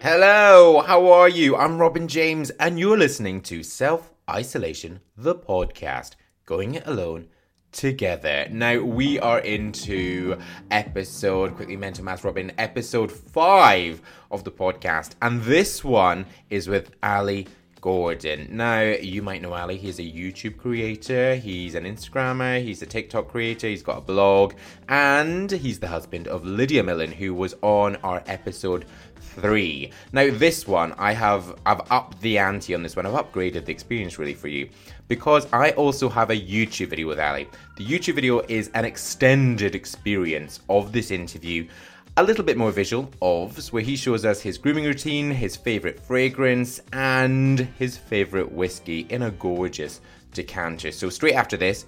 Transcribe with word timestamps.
Hello, 0.00 0.82
how 0.84 1.12
are 1.12 1.28
you? 1.28 1.54
I'm 1.54 1.78
Robin 1.78 2.08
James, 2.08 2.50
and 2.50 2.80
you're 2.80 2.98
listening 2.98 3.42
to 3.42 3.62
Self 3.62 4.10
Isolation, 4.28 5.00
the 5.16 5.36
podcast, 5.36 6.16
going 6.46 6.74
it 6.74 6.86
alone 6.86 7.28
together. 7.70 8.48
Now, 8.50 8.80
we 8.80 9.20
are 9.20 9.38
into 9.38 10.38
episode, 10.72 11.54
quickly 11.54 11.76
mental 11.76 12.04
math, 12.04 12.24
Robin, 12.24 12.50
episode 12.58 13.12
five 13.12 14.02
of 14.32 14.42
the 14.42 14.50
podcast, 14.50 15.12
and 15.22 15.42
this 15.42 15.84
one 15.84 16.26
is 16.50 16.66
with 16.66 16.90
Ali 17.04 17.46
Gordon. 17.82 18.46
Now, 18.50 18.80
you 18.80 19.22
might 19.22 19.42
know 19.42 19.52
Ali. 19.52 19.76
He's 19.76 19.98
a 19.98 20.02
YouTube 20.02 20.56
creator, 20.56 21.34
he's 21.34 21.74
an 21.74 21.84
Instagrammer, 21.84 22.62
he's 22.62 22.80
a 22.80 22.86
TikTok 22.86 23.28
creator, 23.28 23.66
he's 23.66 23.82
got 23.82 23.98
a 23.98 24.00
blog, 24.00 24.54
and 24.88 25.50
he's 25.50 25.80
the 25.80 25.88
husband 25.88 26.28
of 26.28 26.46
Lydia 26.46 26.84
Millen, 26.84 27.10
who 27.10 27.34
was 27.34 27.56
on 27.60 27.96
our 27.96 28.22
episode 28.26 28.86
three. 29.20 29.90
Now 30.12 30.30
this 30.30 30.66
one, 30.66 30.92
I 30.96 31.12
have 31.12 31.58
I've 31.66 31.80
upped 31.90 32.20
the 32.20 32.38
ante 32.38 32.74
on 32.74 32.82
this 32.82 32.94
one. 32.94 33.04
I've 33.04 33.14
upgraded 33.14 33.64
the 33.64 33.72
experience 33.72 34.18
really 34.18 34.34
for 34.34 34.48
you 34.48 34.68
because 35.08 35.46
I 35.52 35.72
also 35.72 36.08
have 36.08 36.30
a 36.30 36.40
YouTube 36.40 36.88
video 36.88 37.08
with 37.08 37.18
Ali. 37.18 37.48
The 37.76 37.84
YouTube 37.84 38.14
video 38.14 38.40
is 38.48 38.70
an 38.74 38.84
extended 38.84 39.74
experience 39.74 40.60
of 40.68 40.92
this 40.92 41.10
interview. 41.10 41.66
A 42.18 42.22
little 42.22 42.44
bit 42.44 42.58
more 42.58 42.70
visual 42.70 43.10
of 43.22 43.56
where 43.72 43.82
he 43.82 43.96
shows 43.96 44.26
us 44.26 44.42
his 44.42 44.58
grooming 44.58 44.84
routine, 44.84 45.30
his 45.30 45.56
favorite 45.56 45.98
fragrance, 45.98 46.78
and 46.92 47.60
his 47.78 47.96
favorite 47.96 48.52
whiskey 48.52 49.06
in 49.08 49.22
a 49.22 49.30
gorgeous 49.30 50.02
decanter. 50.32 50.92
So 50.92 51.08
straight 51.08 51.36
after 51.36 51.56
this, 51.56 51.86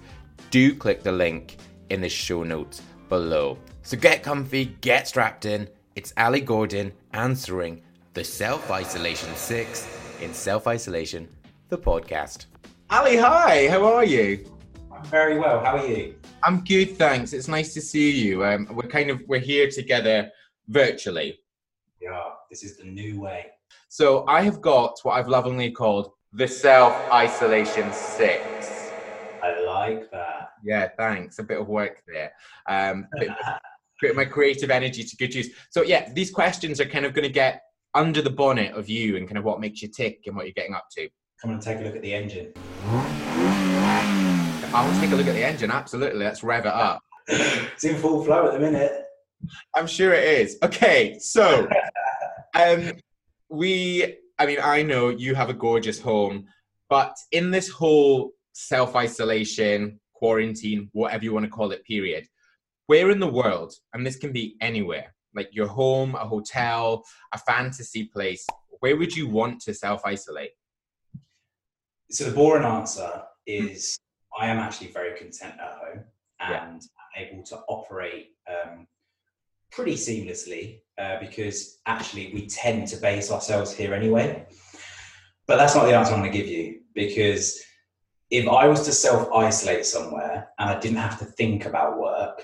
do 0.49 0.73
click 0.73 1.03
the 1.03 1.11
link 1.11 1.57
in 1.91 2.01
the 2.01 2.09
show 2.09 2.41
notes 2.41 2.81
below. 3.07 3.59
So 3.83 3.97
get 3.97 4.23
comfy, 4.23 4.75
get 4.81 5.07
strapped 5.07 5.45
in, 5.45 5.69
it's 5.95 6.11
Ali 6.17 6.41
Gordon 6.41 6.91
answering 7.13 7.83
the 8.15 8.23
Self 8.23 8.71
Isolation 8.71 9.29
6 9.35 9.87
in 10.21 10.33
Self 10.33 10.65
Isolation, 10.65 11.27
the 11.69 11.77
podcast. 11.77 12.47
Ali, 12.89 13.17
hi, 13.17 13.67
how 13.67 13.85
are 13.85 14.03
you? 14.03 14.43
I'm 14.91 15.05
very 15.05 15.37
well. 15.37 15.63
How 15.63 15.77
are 15.77 15.85
you? 15.85 16.15
I'm 16.43 16.63
good, 16.63 16.97
thanks. 16.97 17.33
It's 17.33 17.47
nice 17.47 17.73
to 17.73 17.81
see 17.81 18.11
you. 18.11 18.45
Um, 18.45 18.67
we're 18.71 18.87
kind 18.87 19.09
of 19.09 19.21
we're 19.27 19.39
here 19.39 19.69
together 19.69 20.29
virtually. 20.67 21.39
Yeah, 22.01 22.23
this 22.49 22.63
is 22.63 22.77
the 22.77 22.85
new 22.85 23.19
way. 23.21 23.47
So 23.89 24.25
I 24.27 24.41
have 24.41 24.61
got 24.61 24.99
what 25.03 25.13
I've 25.13 25.27
lovingly 25.27 25.71
called 25.71 26.11
the 26.33 26.47
Self 26.47 26.93
Isolation 27.11 27.91
6. 27.91 28.91
I 29.41 29.61
like 29.61 30.11
that. 30.11 30.49
Yeah, 30.63 30.89
thanks. 30.97 31.39
A 31.39 31.43
bit 31.43 31.59
of 31.59 31.67
work 31.67 32.03
there. 32.07 32.31
Um, 32.67 33.07
bit, 34.01 34.15
my 34.15 34.25
creative 34.25 34.69
energy 34.69 35.03
to 35.03 35.15
good 35.15 35.33
use. 35.33 35.49
So 35.69 35.81
yeah, 35.81 36.11
these 36.13 36.31
questions 36.31 36.79
are 36.81 36.85
kind 36.85 37.05
of 37.05 37.13
going 37.13 37.27
to 37.27 37.33
get 37.33 37.61
under 37.93 38.21
the 38.21 38.29
bonnet 38.29 38.73
of 38.73 38.89
you 38.89 39.15
and 39.15 39.27
kind 39.27 39.37
of 39.37 39.45
what 39.45 39.59
makes 39.59 39.81
you 39.81 39.87
tick 39.87 40.23
and 40.25 40.35
what 40.35 40.45
you're 40.45 40.53
getting 40.53 40.75
up 40.75 40.87
to. 40.91 41.07
Come 41.41 41.51
and 41.51 41.61
take 41.61 41.79
a 41.79 41.81
look 41.81 41.95
at 41.95 42.01
the 42.01 42.13
engine. 42.13 42.53
I 44.75 44.83
want 44.83 44.95
to 44.95 45.01
take 45.01 45.11
a 45.11 45.15
look 45.15 45.27
at 45.27 45.35
the 45.35 45.45
engine. 45.45 45.71
Absolutely, 45.71 46.19
let's 46.19 46.43
rev 46.43 46.65
it 46.65 46.73
up. 46.73 47.01
it's 47.29 47.85
in 47.85 47.95
full 47.95 48.25
flow 48.25 48.47
at 48.47 48.51
the 48.51 48.59
minute. 48.59 49.05
I'm 49.73 49.87
sure 49.87 50.11
it 50.11 50.41
is. 50.41 50.57
Okay, 50.61 51.17
so 51.17 51.65
um, 52.59 52.91
we. 53.47 54.17
I 54.37 54.45
mean, 54.45 54.57
I 54.61 54.83
know 54.83 55.07
you 55.07 55.33
have 55.33 55.49
a 55.49 55.53
gorgeous 55.53 55.97
home, 55.97 56.47
but 56.89 57.15
in 57.31 57.51
this 57.51 57.69
whole 57.69 58.31
self 58.51 58.97
isolation, 58.97 59.97
quarantine, 60.13 60.89
whatever 60.91 61.23
you 61.23 61.31
want 61.31 61.45
to 61.45 61.49
call 61.49 61.71
it, 61.71 61.85
period, 61.85 62.27
where 62.87 63.11
in 63.11 63.21
the 63.21 63.31
world, 63.31 63.73
and 63.93 64.05
this 64.05 64.17
can 64.17 64.33
be 64.33 64.57
anywhere, 64.59 65.15
like 65.33 65.47
your 65.53 65.67
home, 65.67 66.15
a 66.15 66.27
hotel, 66.27 67.05
a 67.33 67.37
fantasy 67.37 68.09
place, 68.13 68.45
where 68.81 68.97
would 68.97 69.15
you 69.15 69.29
want 69.29 69.61
to 69.61 69.73
self 69.73 70.01
isolate? 70.03 70.51
So 72.11 72.25
the 72.25 72.35
boring 72.35 72.65
answer 72.65 73.23
is 73.47 73.97
I 74.37 74.47
am 74.47 74.59
actually 74.59 74.91
very 74.91 75.17
content 75.17 75.55
at 75.59 75.77
home 75.79 76.03
and 76.39 76.81
yeah. 77.15 77.23
able 77.23 77.43
to 77.43 77.57
operate 77.67 78.31
um, 78.49 78.87
pretty 79.71 79.95
seamlessly 79.95 80.81
uh, 80.97 81.19
because 81.19 81.79
actually 81.85 82.31
we 82.33 82.47
tend 82.47 82.87
to 82.89 82.97
base 82.97 83.31
ourselves 83.31 83.73
here 83.73 83.93
anyway. 83.93 84.45
But 85.47 85.57
that's 85.57 85.75
not 85.75 85.85
the 85.85 85.95
answer 85.95 86.13
I'm 86.13 86.21
going 86.21 86.31
to 86.31 86.37
give 86.37 86.47
you 86.47 86.81
because 86.93 87.61
if 88.31 88.47
I 88.47 88.67
was 88.67 88.85
to 88.85 88.91
self 88.91 89.31
isolate 89.31 89.85
somewhere 89.85 90.49
and 90.59 90.69
I 90.69 90.79
didn't 90.79 90.97
have 90.97 91.19
to 91.19 91.25
think 91.25 91.65
about 91.65 91.99
work, 91.99 92.43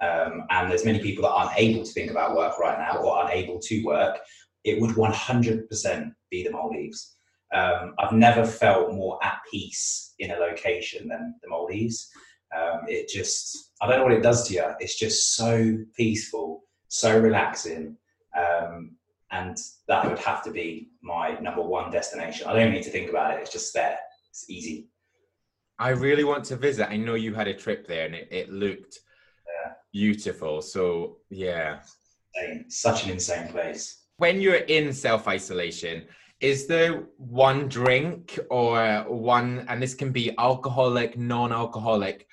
um, 0.00 0.44
and 0.50 0.70
there's 0.70 0.84
many 0.84 0.98
people 0.98 1.22
that 1.22 1.30
aren't 1.30 1.58
able 1.58 1.84
to 1.84 1.92
think 1.92 2.10
about 2.10 2.36
work 2.36 2.58
right 2.58 2.78
now 2.78 2.98
or 2.98 3.24
unable 3.24 3.58
to 3.60 3.84
work, 3.84 4.18
it 4.64 4.80
would 4.80 4.96
100% 4.96 6.12
be 6.30 6.42
the 6.42 6.50
Maldives. 6.50 7.16
Um, 7.52 7.94
I've 7.98 8.12
never 8.12 8.46
felt 8.46 8.92
more 8.92 9.18
at 9.22 9.38
peace 9.50 10.14
in 10.18 10.30
a 10.30 10.36
location 10.36 11.08
than 11.08 11.34
the 11.42 11.48
Maldives. 11.48 12.08
Um, 12.56 12.80
it 12.86 13.08
just, 13.08 13.72
I 13.80 13.86
don't 13.86 13.98
know 13.98 14.04
what 14.04 14.12
it 14.12 14.22
does 14.22 14.48
to 14.48 14.54
you. 14.54 14.64
It's 14.80 14.98
just 14.98 15.36
so 15.36 15.76
peaceful, 15.96 16.64
so 16.88 17.18
relaxing. 17.18 17.96
Um, 18.36 18.96
and 19.30 19.56
that 19.88 20.08
would 20.08 20.18
have 20.18 20.42
to 20.44 20.50
be 20.50 20.90
my 21.02 21.38
number 21.40 21.62
one 21.62 21.90
destination. 21.90 22.46
I 22.46 22.52
don't 22.52 22.72
need 22.72 22.82
to 22.82 22.90
think 22.90 23.10
about 23.10 23.34
it. 23.34 23.40
It's 23.40 23.52
just 23.52 23.72
there. 23.72 23.98
It's 24.30 24.48
easy. 24.48 24.88
I 25.78 25.90
really 25.90 26.24
want 26.24 26.44
to 26.46 26.56
visit. 26.56 26.90
I 26.90 26.96
know 26.96 27.14
you 27.14 27.34
had 27.34 27.48
a 27.48 27.54
trip 27.54 27.86
there 27.86 28.06
and 28.06 28.14
it, 28.14 28.28
it 28.30 28.50
looked 28.50 28.98
beautiful. 29.92 30.62
So 30.62 31.18
yeah, 31.30 31.80
such 32.68 33.04
an 33.04 33.10
insane 33.10 33.48
place. 33.48 34.04
When 34.16 34.40
you're 34.40 34.54
in 34.56 34.92
self 34.92 35.28
isolation, 35.28 36.04
is 36.42 36.66
there 36.66 37.04
one 37.16 37.68
drink 37.68 38.38
or 38.50 39.04
one, 39.08 39.64
and 39.68 39.80
this 39.80 39.94
can 39.94 40.10
be 40.10 40.36
alcoholic, 40.38 41.16
non-alcoholic, 41.16 42.26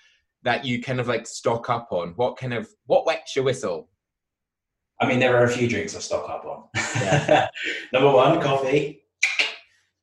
that 0.43 0.65
you 0.65 0.81
kind 0.81 0.99
of 0.99 1.07
like 1.07 1.27
stock 1.27 1.69
up 1.69 1.89
on? 1.91 2.09
What 2.15 2.35
kind 2.35 2.53
of 2.53 2.67
what 2.87 3.05
wets 3.05 3.35
your 3.35 3.45
whistle? 3.45 3.87
I 4.99 5.07
mean, 5.07 5.19
there 5.19 5.37
are 5.37 5.45
a 5.45 5.49
few 5.49 5.69
drinks 5.69 5.95
I 5.95 5.99
stock 5.99 6.27
up 6.29 6.43
on. 6.43 6.63
Yeah. 7.01 7.47
Number 7.93 8.11
one, 8.11 8.41
coffee, 8.41 9.03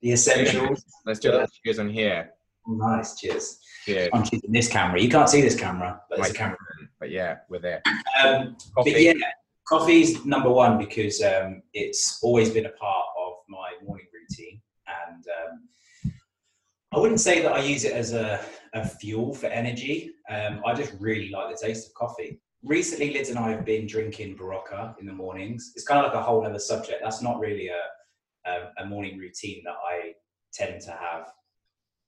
the 0.01 0.13
essentials. 0.13 0.85
Let's 1.05 1.19
do 1.19 1.33
that. 1.33 1.51
Cheers 1.65 1.81
on 1.81 1.91
here. 1.91 2.31
Nice. 2.67 3.19
Cheers. 3.19 3.59
Cheers. 3.85 4.09
I'm 4.13 4.23
keeping 4.23 4.53
this 4.53 4.69
camera. 4.69 5.01
You 5.01 5.09
can't 5.09 5.29
see 5.29 5.43
this 5.43 5.57
camera, 5.57 6.01
but 6.09 6.17
there's 6.17 6.31
a 6.31 6.35
camera 6.35 6.57
but 6.99 7.11
yeah, 7.11 7.39
we're 7.49 7.59
there. 7.59 7.83
Um. 8.25 8.57
But 8.75 9.01
yeah, 9.01 9.13
coffee's 9.67 10.25
number 10.25 10.51
one 10.51 10.79
because 10.79 11.23
um, 11.23 11.63
it's 11.75 12.21
always 12.23 12.51
been 12.51 12.67
a 12.67 12.71
part 12.71 13.07
of 13.19 13.35
my 13.49 13.73
morning 13.85 14.07
routine, 14.13 14.61
and 15.17 15.25
um, 15.53 16.13
I 16.93 16.99
wouldn't 16.99 17.21
say 17.21 17.43
that 17.43 17.53
I 17.53 17.61
use 17.61 17.85
it 17.85 17.93
as 17.93 18.13
a, 18.13 18.41
a 18.75 18.87
fuel 18.87 19.35
for 19.35 19.47
energy. 19.47 20.13
Um, 20.31 20.61
I 20.65 20.75
just 20.75 20.95
really 21.01 21.31
like 21.31 21.55
the 21.55 21.67
taste 21.67 21.89
of 21.89 21.95
coffee. 21.95 22.41
Recently, 22.63 23.13
Liz 23.13 23.31
and 23.31 23.39
I 23.39 23.51
have 23.51 23.65
been 23.65 23.87
drinking 23.87 24.37
Berocca 24.37 24.99
in 24.99 25.07
the 25.07 25.13
mornings. 25.13 25.73
It's 25.75 25.87
kind 25.87 26.05
of 26.05 26.13
like 26.13 26.21
a 26.21 26.23
whole 26.23 26.45
other 26.45 26.59
subject. 26.59 27.01
That's 27.03 27.23
not 27.23 27.39
really 27.39 27.69
a, 27.69 28.51
a, 28.51 28.83
a 28.83 28.87
morning 28.87 29.19
routine 29.19 29.63
that 29.65 29.77
I 29.87 30.13
tend 30.53 30.81
to 30.83 30.93
have 30.93 31.33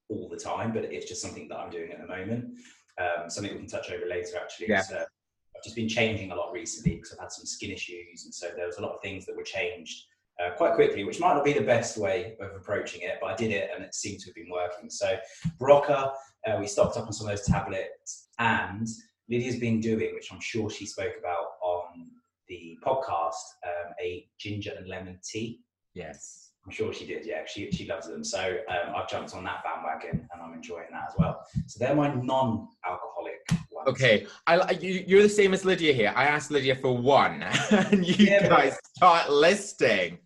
all 0.08 0.28
the 0.28 0.36
time, 0.36 0.72
but 0.72 0.84
it's 0.84 1.06
just 1.06 1.20
something 1.20 1.48
that 1.48 1.56
I'm 1.58 1.70
doing 1.70 1.92
at 1.92 2.00
the 2.00 2.06
moment 2.06 2.54
um, 2.98 3.30
something 3.30 3.52
we 3.52 3.58
can 3.58 3.68
touch 3.68 3.90
over 3.90 4.06
later 4.06 4.36
actually. 4.36 4.68
Yeah. 4.68 4.82
So 4.82 4.96
I've 4.96 5.64
just 5.64 5.76
been 5.76 5.88
changing 5.88 6.30
a 6.30 6.34
lot 6.34 6.52
recently 6.52 6.96
because 6.96 7.12
I've 7.12 7.20
had 7.20 7.32
some 7.32 7.46
skin 7.46 7.70
issues, 7.70 8.24
and 8.24 8.34
so 8.34 8.48
there 8.54 8.66
was 8.66 8.78
a 8.78 8.82
lot 8.82 8.92
of 8.92 9.02
things 9.02 9.26
that 9.26 9.36
were 9.36 9.42
changed 9.42 10.04
uh, 10.40 10.50
quite 10.56 10.74
quickly, 10.74 11.04
which 11.04 11.20
might 11.20 11.34
not 11.34 11.44
be 11.44 11.52
the 11.52 11.60
best 11.60 11.98
way 11.98 12.36
of 12.40 12.54
approaching 12.54 13.02
it, 13.02 13.18
but 13.20 13.28
I 13.28 13.34
did 13.36 13.50
it 13.50 13.70
and 13.74 13.84
it 13.84 13.94
seemed 13.94 14.20
to 14.20 14.26
have 14.26 14.34
been 14.34 14.50
working. 14.50 14.88
So 14.88 15.18
Berocca, 15.60 16.12
uh, 16.46 16.56
we 16.58 16.66
stocked 16.66 16.96
up 16.96 17.06
on 17.06 17.12
some 17.12 17.26
of 17.28 17.36
those 17.36 17.46
tablets, 17.46 18.28
and 18.38 18.86
Lydia's 19.28 19.56
been 19.56 19.80
doing, 19.80 20.14
which 20.14 20.32
I'm 20.32 20.40
sure 20.40 20.70
she 20.70 20.86
spoke 20.86 21.14
about 21.18 21.46
on 21.62 22.08
the 22.48 22.78
podcast, 22.84 23.34
um, 23.66 23.92
a 24.00 24.26
ginger 24.38 24.72
and 24.76 24.88
lemon 24.88 25.18
tea. 25.22 25.60
Yes. 25.94 26.52
I'm 26.64 26.72
sure 26.72 26.92
she 26.92 27.06
did. 27.06 27.24
Yeah, 27.24 27.46
she 27.46 27.70
she 27.70 27.86
loves 27.86 28.08
them. 28.08 28.22
So 28.22 28.58
um, 28.68 28.94
I've 28.94 29.08
jumped 29.08 29.34
on 29.34 29.42
that 29.44 29.64
bandwagon, 29.64 30.28
and 30.30 30.42
I'm 30.42 30.52
enjoying 30.52 30.88
that 30.92 31.04
as 31.08 31.14
well. 31.18 31.42
So 31.66 31.78
they're 31.78 31.94
my 31.94 32.12
non-alcoholic 32.12 33.38
ones. 33.70 33.88
Okay, 33.88 34.26
I 34.46 34.72
you, 34.72 35.02
you're 35.06 35.22
the 35.22 35.30
same 35.30 35.54
as 35.54 35.64
Lydia 35.64 35.94
here. 35.94 36.12
I 36.14 36.24
asked 36.24 36.50
Lydia 36.50 36.76
for 36.76 36.94
one, 36.94 37.42
and 37.70 38.06
you 38.06 38.26
yeah, 38.26 38.48
guys 38.48 38.78
start 38.96 39.30
listing. 39.30 40.18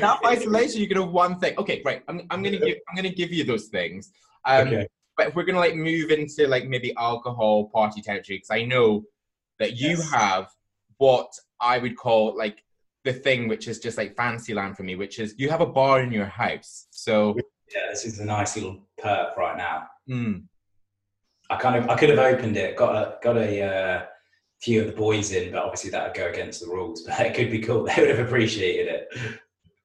Now 0.00 0.18
isolation, 0.26 0.80
you 0.80 0.88
can 0.88 0.98
have 0.98 1.10
one 1.10 1.38
thing. 1.38 1.56
Okay, 1.58 1.82
right. 1.84 2.02
I'm, 2.08 2.22
I'm 2.30 2.42
gonna 2.42 2.58
give 2.58 2.78
I'm 2.88 2.96
gonna 2.96 3.10
give 3.10 3.32
you 3.32 3.44
those 3.44 3.66
things. 3.66 4.12
Um, 4.44 4.68
okay. 4.68 4.86
But 5.16 5.28
if 5.28 5.34
we're 5.34 5.44
gonna 5.44 5.58
like 5.58 5.76
move 5.76 6.10
into 6.10 6.46
like 6.46 6.66
maybe 6.66 6.94
alcohol 6.96 7.68
party 7.68 8.02
territory, 8.02 8.38
because 8.38 8.50
I 8.50 8.64
know 8.64 9.04
that 9.58 9.76
you 9.76 9.90
yes. 9.90 10.10
have 10.10 10.48
what 10.98 11.32
I 11.60 11.78
would 11.78 11.96
call 11.96 12.36
like 12.36 12.64
the 13.04 13.12
thing 13.12 13.48
which 13.48 13.68
is 13.68 13.78
just 13.78 13.96
like 13.96 14.16
fancy 14.16 14.54
land 14.54 14.76
for 14.76 14.82
me, 14.82 14.96
which 14.96 15.18
is 15.18 15.34
you 15.38 15.48
have 15.48 15.60
a 15.60 15.66
bar 15.66 16.02
in 16.02 16.12
your 16.12 16.26
house. 16.26 16.86
So 16.90 17.36
yeah, 17.74 17.88
this 17.90 18.04
is 18.04 18.18
a 18.18 18.24
nice 18.24 18.56
little 18.56 18.78
perk 18.98 19.36
right 19.36 19.56
now. 19.56 19.86
Mm. 20.08 20.44
I 21.48 21.56
kind 21.56 21.76
of 21.76 21.88
I 21.88 21.96
could 21.96 22.10
have 22.10 22.18
opened 22.18 22.56
it, 22.56 22.76
got 22.76 22.94
a 22.94 23.18
got 23.22 23.36
a 23.36 23.62
uh, 23.62 24.06
few 24.60 24.80
of 24.80 24.86
the 24.86 24.92
boys 24.92 25.32
in, 25.32 25.52
but 25.52 25.62
obviously 25.62 25.90
that 25.90 26.06
would 26.06 26.16
go 26.16 26.28
against 26.28 26.60
the 26.60 26.66
rules. 26.66 27.02
But 27.06 27.26
it 27.26 27.34
could 27.34 27.50
be 27.50 27.60
cool. 27.60 27.84
They 27.84 27.94
would 27.98 28.10
have 28.10 28.26
appreciated 28.26 28.88
it. 28.88 29.08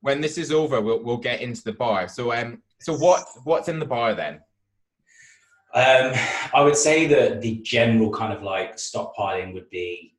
When 0.05 0.21
this 0.21 0.37
is 0.37 0.51
over, 0.51 0.81
we'll 0.81 1.03
we'll 1.03 1.17
get 1.17 1.41
into 1.41 1.63
the 1.63 1.73
bar. 1.73 2.07
So 2.07 2.31
um, 2.31 2.61
so 2.79 2.95
what 2.95 3.25
what's 3.43 3.69
in 3.69 3.79
the 3.79 3.87
bar 3.87 4.13
then? 4.13 4.35
Um, 5.73 6.13
I 6.53 6.61
would 6.61 6.75
say 6.75 7.07
that 7.07 7.41
the 7.41 7.55
general 7.63 8.11
kind 8.11 8.31
of 8.31 8.43
like 8.43 8.75
stockpiling 8.75 9.55
would 9.55 9.67
be 9.71 10.13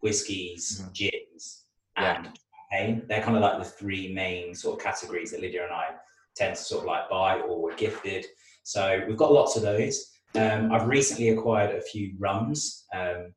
whiskies, 0.00 0.82
mm. 0.82 0.92
gins, 0.92 1.62
and 1.96 2.24
yeah. 2.24 2.32
champagne. 2.72 3.06
They're 3.08 3.22
kind 3.22 3.36
of 3.36 3.42
like 3.42 3.58
the 3.58 3.64
three 3.64 4.12
main 4.12 4.52
sort 4.52 4.80
of 4.80 4.84
categories 4.84 5.30
that 5.30 5.40
Lydia 5.40 5.62
and 5.62 5.72
I 5.72 5.90
tend 6.34 6.56
to 6.56 6.62
sort 6.62 6.82
of 6.82 6.88
like 6.88 7.08
buy 7.08 7.38
or 7.38 7.62
were 7.62 7.76
gifted. 7.76 8.26
So 8.64 9.00
we've 9.06 9.16
got 9.16 9.32
lots 9.32 9.54
of 9.54 9.62
those. 9.62 10.10
Um, 10.34 10.72
I've 10.72 10.88
recently 10.88 11.28
acquired 11.28 11.72
a 11.76 11.80
few 11.80 12.14
rums. 12.18 12.84
Um, 12.92 13.32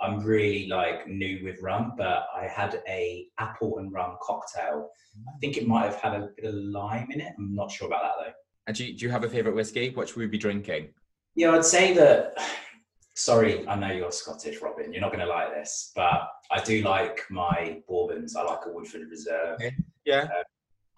I'm 0.00 0.20
really 0.20 0.68
like 0.68 1.08
new 1.08 1.40
with 1.44 1.60
rum, 1.60 1.94
but 1.96 2.26
I 2.34 2.46
had 2.46 2.82
a 2.88 3.26
apple 3.38 3.78
and 3.78 3.92
rum 3.92 4.16
cocktail. 4.22 4.90
I 5.28 5.38
think 5.40 5.56
it 5.56 5.66
might 5.66 5.84
have 5.84 5.96
had 5.96 6.14
a 6.14 6.28
bit 6.36 6.44
of 6.44 6.54
lime 6.54 7.08
in 7.10 7.20
it. 7.20 7.32
I'm 7.36 7.54
not 7.54 7.70
sure 7.70 7.88
about 7.88 8.02
that 8.02 8.24
though. 8.24 8.32
And 8.68 8.76
do 8.76 8.86
you, 8.86 8.96
do 8.96 9.04
you 9.06 9.10
have 9.10 9.24
a 9.24 9.28
favourite 9.28 9.56
whiskey? 9.56 9.90
What 9.90 10.08
should 10.08 10.18
we 10.18 10.26
be 10.26 10.38
drinking? 10.38 10.90
Yeah, 11.34 11.52
I'd 11.52 11.64
say 11.64 11.94
that. 11.94 12.34
Sorry, 13.14 13.66
I 13.66 13.74
know 13.74 13.90
you're 13.90 14.12
Scottish, 14.12 14.62
Robin. 14.62 14.92
You're 14.92 15.00
not 15.00 15.10
going 15.10 15.26
to 15.26 15.26
like 15.26 15.52
this, 15.52 15.90
but 15.96 16.30
I 16.52 16.62
do 16.62 16.82
like 16.82 17.24
my 17.30 17.82
bourbons. 17.88 18.36
I 18.36 18.42
like 18.42 18.60
a 18.66 18.70
Woodford 18.70 19.10
Reserve. 19.10 19.54
Okay. 19.54 19.74
Yeah. 20.04 20.28
Uh, 20.32 20.44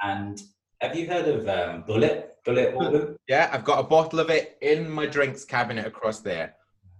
and 0.03 0.43
have 0.83 0.95
you 0.95 1.07
heard 1.07 1.27
of 1.29 1.49
um, 1.49 1.85
Bulleit? 1.85 2.27
Bulleit 2.47 2.77
bourbon? 2.77 3.17
Yeah, 3.27 3.49
I've 3.53 3.65
got 3.65 3.79
a 3.79 3.85
bottle 3.85 4.21
of 4.21 4.29
it 4.29 4.59
in 4.61 4.91
my 4.91 5.07
drinks 5.07 5.47
cabinet 5.47 5.87
across 5.87 6.21
there. 6.21 6.57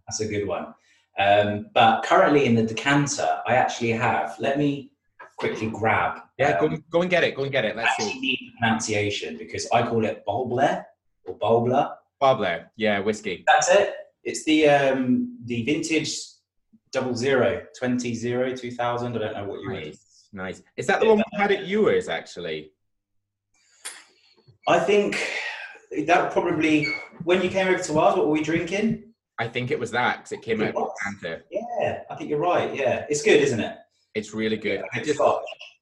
That's 0.07 0.21
a 0.21 0.27
good 0.27 0.47
one. 0.47 0.75
Um, 1.19 1.67
but 1.75 2.03
currently 2.03 2.47
in 2.47 2.55
the 2.55 2.63
decanter, 2.63 3.41
I 3.47 3.55
actually 3.55 3.91
have. 3.91 4.37
Let 4.39 4.59
me 4.59 4.91
quickly 5.37 5.69
grab. 5.71 6.21
Yeah, 6.39 6.59
um, 6.59 6.71
go, 6.71 6.77
go 6.91 7.03
and 7.03 7.11
get 7.11 7.25
it. 7.25 7.35
Go 7.35 7.43
and 7.43 7.53
get 7.53 7.65
it. 7.65 7.77
Let's 7.77 7.89
I 7.89 7.91
actually 7.91 8.13
see. 8.13 8.21
need 8.21 8.53
pronunciation 8.59 9.37
because 9.37 9.69
I 9.73 9.83
call 9.83 10.05
it 10.05 10.23
Balblair 10.27 10.85
or 11.25 11.39
Balblair. 11.39 11.95
Balblair, 12.23 12.67
yeah, 12.77 13.01
whiskey. 13.01 13.45
That's 13.47 13.71
it. 13.71 13.95
It's 14.23 14.45
the 14.45 14.69
um, 14.69 15.39
the 15.47 15.63
vintage 15.63 16.15
double 16.93 17.15
zero, 17.15 17.63
20 17.79 18.15
zero, 18.15 18.55
2000. 18.55 19.15
I 19.15 19.19
don't 19.19 19.35
know 19.35 19.45
what 19.45 19.61
you 19.61 19.73
nice. 19.73 20.29
Nice. 20.33 20.63
Is 20.77 20.87
that 20.87 21.01
the 21.01 21.07
yeah, 21.07 21.13
one 21.13 21.25
we 21.33 21.39
had 21.39 21.53
at 21.53 21.67
yours 21.67 22.09
actually? 22.09 22.73
I 24.69 24.79
think 24.79 25.19
that 26.07 26.31
probably 26.33 26.87
when 27.25 27.43
you 27.43 27.49
came 27.49 27.69
over 27.69 27.83
to 27.83 27.99
ours, 27.99 28.17
what 28.17 28.27
were 28.27 28.33
we 28.33 28.43
drinking? 28.43 29.10
I 29.41 29.49
think 29.49 29.71
it 29.71 29.79
was 29.79 29.91
that 29.93 30.19
because 30.19 30.33
it 30.33 30.43
came 30.43 30.61
it 30.61 30.77
out 30.77 30.93
of 31.25 31.41
Yeah, 31.51 32.03
I 32.11 32.15
think 32.15 32.29
you're 32.29 32.39
right. 32.39 32.75
Yeah, 32.75 33.07
it's 33.09 33.23
good, 33.23 33.41
isn't 33.41 33.59
it? 33.59 33.75
It's 34.15 34.35
really 34.35 34.59
good. 34.59 34.83
I 34.93 35.01
just, 35.01 35.19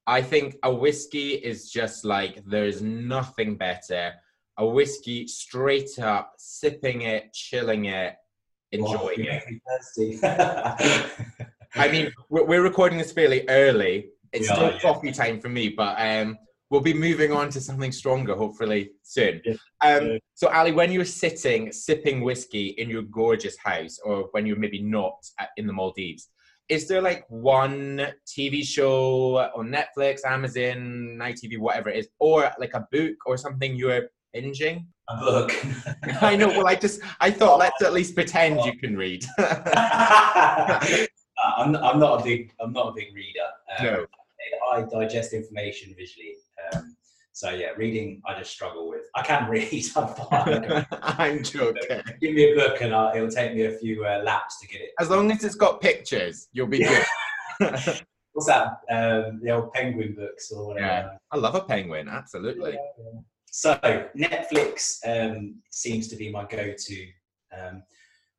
I 0.06 0.22
think 0.22 0.56
a 0.62 0.72
whiskey 0.72 1.31
is 1.31 1.69
just 1.69 2.05
like 2.05 2.44
there's 2.46 2.81
nothing 2.82 3.56
better. 3.56 4.12
A 4.58 4.66
whiskey 4.66 5.26
straight 5.26 5.99
up, 5.99 6.34
sipping 6.38 7.02
it, 7.02 7.32
chilling 7.32 7.87
it, 7.87 8.14
enjoying 8.70 9.26
oh, 9.28 9.40
it. 10.22 11.38
I 11.75 11.88
mean, 11.88 12.12
we're 12.28 12.62
recording 12.62 12.99
this 12.99 13.10
fairly 13.10 13.44
early. 13.49 14.10
It's 14.32 14.46
yeah, 14.49 14.55
still 14.55 14.70
yeah. 14.70 14.78
coffee 14.78 15.10
time 15.10 15.40
for 15.40 15.49
me, 15.49 15.70
but 15.70 15.96
um, 15.99 16.38
we'll 16.70 16.81
be 16.81 16.94
moving 16.94 17.32
on 17.32 17.50
to 17.50 17.61
something 17.61 17.93
stronger 17.93 18.35
hopefully 18.35 18.93
soon. 19.03 19.43
Yeah. 19.44 19.55
Um, 19.81 20.19
so, 20.35 20.49
Ali, 20.49 20.73
when 20.73 20.91
you're 20.93 21.05
sitting 21.05 21.73
sipping 21.73 22.23
whiskey 22.23 22.69
in 22.79 22.91
your 22.91 23.03
gorgeous 23.03 23.56
house, 23.59 23.99
or 24.05 24.29
when 24.32 24.47
you're 24.47 24.59
maybe 24.59 24.82
not 24.82 25.15
at, 25.38 25.50
in 25.56 25.67
the 25.67 25.73
Maldives, 25.73 26.29
is 26.69 26.87
there 26.87 27.00
like 27.00 27.25
one 27.29 28.09
TV 28.26 28.62
show 28.62 29.38
on 29.56 29.73
Netflix, 29.73 30.20
Amazon, 30.26 31.17
Night 31.17 31.41
TV, 31.43 31.59
whatever 31.59 31.88
it 31.88 31.97
is, 31.97 32.09
or 32.19 32.50
like 32.59 32.75
a 32.75 32.87
book 32.93 33.17
or 33.25 33.38
something 33.38 33.75
you're 33.75 34.03
binging? 34.37 34.85
A 35.09 35.17
book. 35.17 35.53
I 36.20 36.37
know. 36.37 36.49
Well, 36.49 36.67
I 36.67 36.75
just 36.75 37.00
I 37.20 37.31
thought 37.31 37.59
let's 37.59 37.81
at 37.82 37.94
least 37.94 38.15
pretend 38.15 38.61
you 38.67 38.76
can 38.76 38.94
read. 38.97 39.25
I'm, 39.38 41.06
I'm 41.76 41.99
not 41.99 42.20
a 42.20 42.25
big 42.25 42.53
I'm 42.61 42.75
not 42.75 42.88
a 42.88 42.93
big 42.93 43.15
reader. 43.15 43.49
Um, 43.79 43.87
no. 43.87 44.06
I 44.70 44.82
digest 44.82 45.32
information 45.32 45.94
visually. 45.97 46.35
So 47.38 47.50
yeah, 47.50 47.69
reading 47.76 48.20
I 48.26 48.37
just 48.37 48.50
struggle 48.50 48.88
with. 48.88 49.02
I 49.14 49.23
can 49.23 49.49
read. 49.49 49.85
I'm, 49.94 50.08
fine. 50.08 50.87
I'm 51.02 51.44
joking. 51.44 52.02
Give 52.20 52.35
me 52.35 52.50
a 52.50 52.56
book 52.56 52.81
and 52.81 52.93
I'll, 52.93 53.14
it'll 53.14 53.31
take 53.31 53.55
me 53.55 53.67
a 53.67 53.79
few 53.79 54.05
uh, 54.05 54.23
laps 54.25 54.58
to 54.58 54.67
get 54.67 54.81
it. 54.81 54.90
As 54.99 55.08
long 55.08 55.31
as 55.31 55.44
it's 55.44 55.55
got 55.55 55.81
pictures, 55.81 56.49
you'll 56.50 56.67
be 56.67 56.81
good. 56.81 57.05
What's 58.32 58.49
that? 58.49 58.81
Um, 58.90 59.38
the 59.40 59.52
old 59.52 59.73
penguin 59.73 60.17
books 60.17 60.50
or 60.50 60.67
whatever. 60.67 60.85
Yeah, 60.85 61.08
I 61.31 61.37
love 61.37 61.55
a 61.55 61.61
penguin. 61.61 62.08
Absolutely. 62.08 62.73
Yeah, 62.73 63.05
yeah. 63.14 63.20
So 63.46 64.08
Netflix 64.17 64.99
um, 65.06 65.62
seems 65.70 66.08
to 66.08 66.17
be 66.17 66.32
my 66.32 66.43
go-to. 66.43 67.06
Um, 67.56 67.84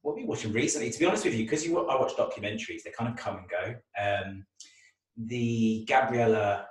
what 0.02 0.16
have 0.16 0.22
you 0.22 0.28
watching 0.28 0.52
recently? 0.52 0.92
To 0.92 1.00
be 1.00 1.06
honest 1.06 1.24
with 1.24 1.36
you, 1.36 1.46
because 1.46 1.66
you 1.66 1.80
I 1.88 1.96
watch 1.96 2.18
documentaries, 2.18 2.84
they 2.84 2.92
kind 2.92 3.10
of 3.10 3.16
come 3.16 3.38
and 3.38 3.48
go. 3.50 3.76
Um, 3.98 4.46
the 5.16 5.86
Gabriela 5.88 6.66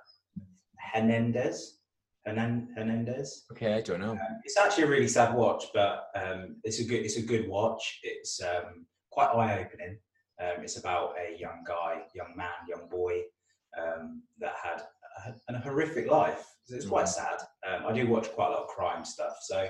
Hernandez. 0.92 1.77
Hernandez. 2.26 3.44
Okay, 3.52 3.74
I 3.74 3.80
don't 3.80 4.00
know. 4.00 4.12
Um, 4.12 4.40
it's 4.44 4.58
actually 4.58 4.84
a 4.84 4.88
really 4.88 5.08
sad 5.08 5.34
watch, 5.34 5.66
but 5.72 6.06
um, 6.14 6.56
it's 6.64 6.80
a 6.80 6.84
good 6.84 7.04
it's 7.04 7.16
a 7.16 7.22
good 7.22 7.48
watch. 7.48 8.00
It's 8.02 8.40
um, 8.42 8.86
quite 9.10 9.28
eye 9.28 9.64
opening. 9.64 9.98
Um, 10.40 10.62
it's 10.62 10.78
about 10.78 11.14
a 11.18 11.38
young 11.38 11.64
guy, 11.66 12.02
young 12.14 12.34
man, 12.36 12.48
young 12.68 12.88
boy 12.88 13.22
um, 13.80 14.22
that 14.38 14.54
had 14.62 14.82
a, 15.26 15.54
a, 15.54 15.60
horrific 15.60 16.08
life. 16.08 16.44
It's 16.68 16.86
quite 16.86 17.06
mm. 17.06 17.08
sad. 17.08 17.38
Um, 17.66 17.86
I 17.86 17.92
do 17.92 18.06
watch 18.06 18.30
quite 18.32 18.48
a 18.48 18.50
lot 18.50 18.62
of 18.62 18.68
crime 18.68 19.04
stuff, 19.04 19.38
so 19.42 19.68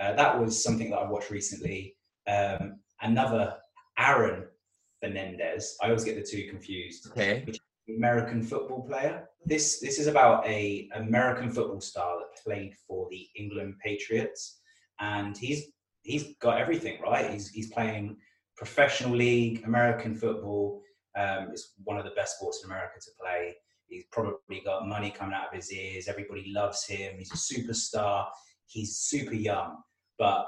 uh, 0.00 0.12
that 0.14 0.40
was 0.40 0.62
something 0.62 0.90
that 0.90 0.98
I 0.98 1.10
watched 1.10 1.30
recently. 1.30 1.96
another 3.00 3.56
Aaron 3.98 4.44
Fernandez. 5.02 5.76
I 5.82 5.86
always 5.86 6.04
get 6.04 6.16
the 6.16 6.22
two 6.22 6.48
confused. 6.48 7.08
Okay. 7.10 7.42
Which 7.46 7.58
American 7.96 8.42
football 8.42 8.86
player. 8.86 9.28
This 9.44 9.80
this 9.80 9.98
is 9.98 10.06
about 10.06 10.46
a 10.46 10.88
American 10.94 11.50
football 11.50 11.80
star 11.80 12.18
that 12.18 12.42
played 12.42 12.74
for 12.86 13.08
the 13.10 13.26
England 13.36 13.74
Patriots, 13.84 14.60
and 15.00 15.36
he's 15.36 15.64
he's 16.02 16.34
got 16.40 16.60
everything 16.60 17.00
right. 17.00 17.30
He's 17.30 17.48
he's 17.50 17.72
playing 17.72 18.16
professional 18.56 19.16
league 19.16 19.64
American 19.64 20.14
football. 20.14 20.82
Um, 21.16 21.48
it's 21.50 21.74
one 21.84 21.98
of 21.98 22.04
the 22.04 22.12
best 22.16 22.36
sports 22.36 22.62
in 22.62 22.70
America 22.70 23.00
to 23.00 23.10
play. 23.20 23.54
He's 23.86 24.04
probably 24.12 24.60
got 24.64 24.86
money 24.86 25.10
coming 25.10 25.34
out 25.34 25.48
of 25.48 25.54
his 25.54 25.72
ears. 25.72 26.08
Everybody 26.08 26.52
loves 26.54 26.84
him. 26.84 27.14
He's 27.16 27.32
a 27.32 27.36
superstar. 27.36 28.26
He's 28.66 28.96
super 28.98 29.34
young, 29.34 29.78
but 30.18 30.46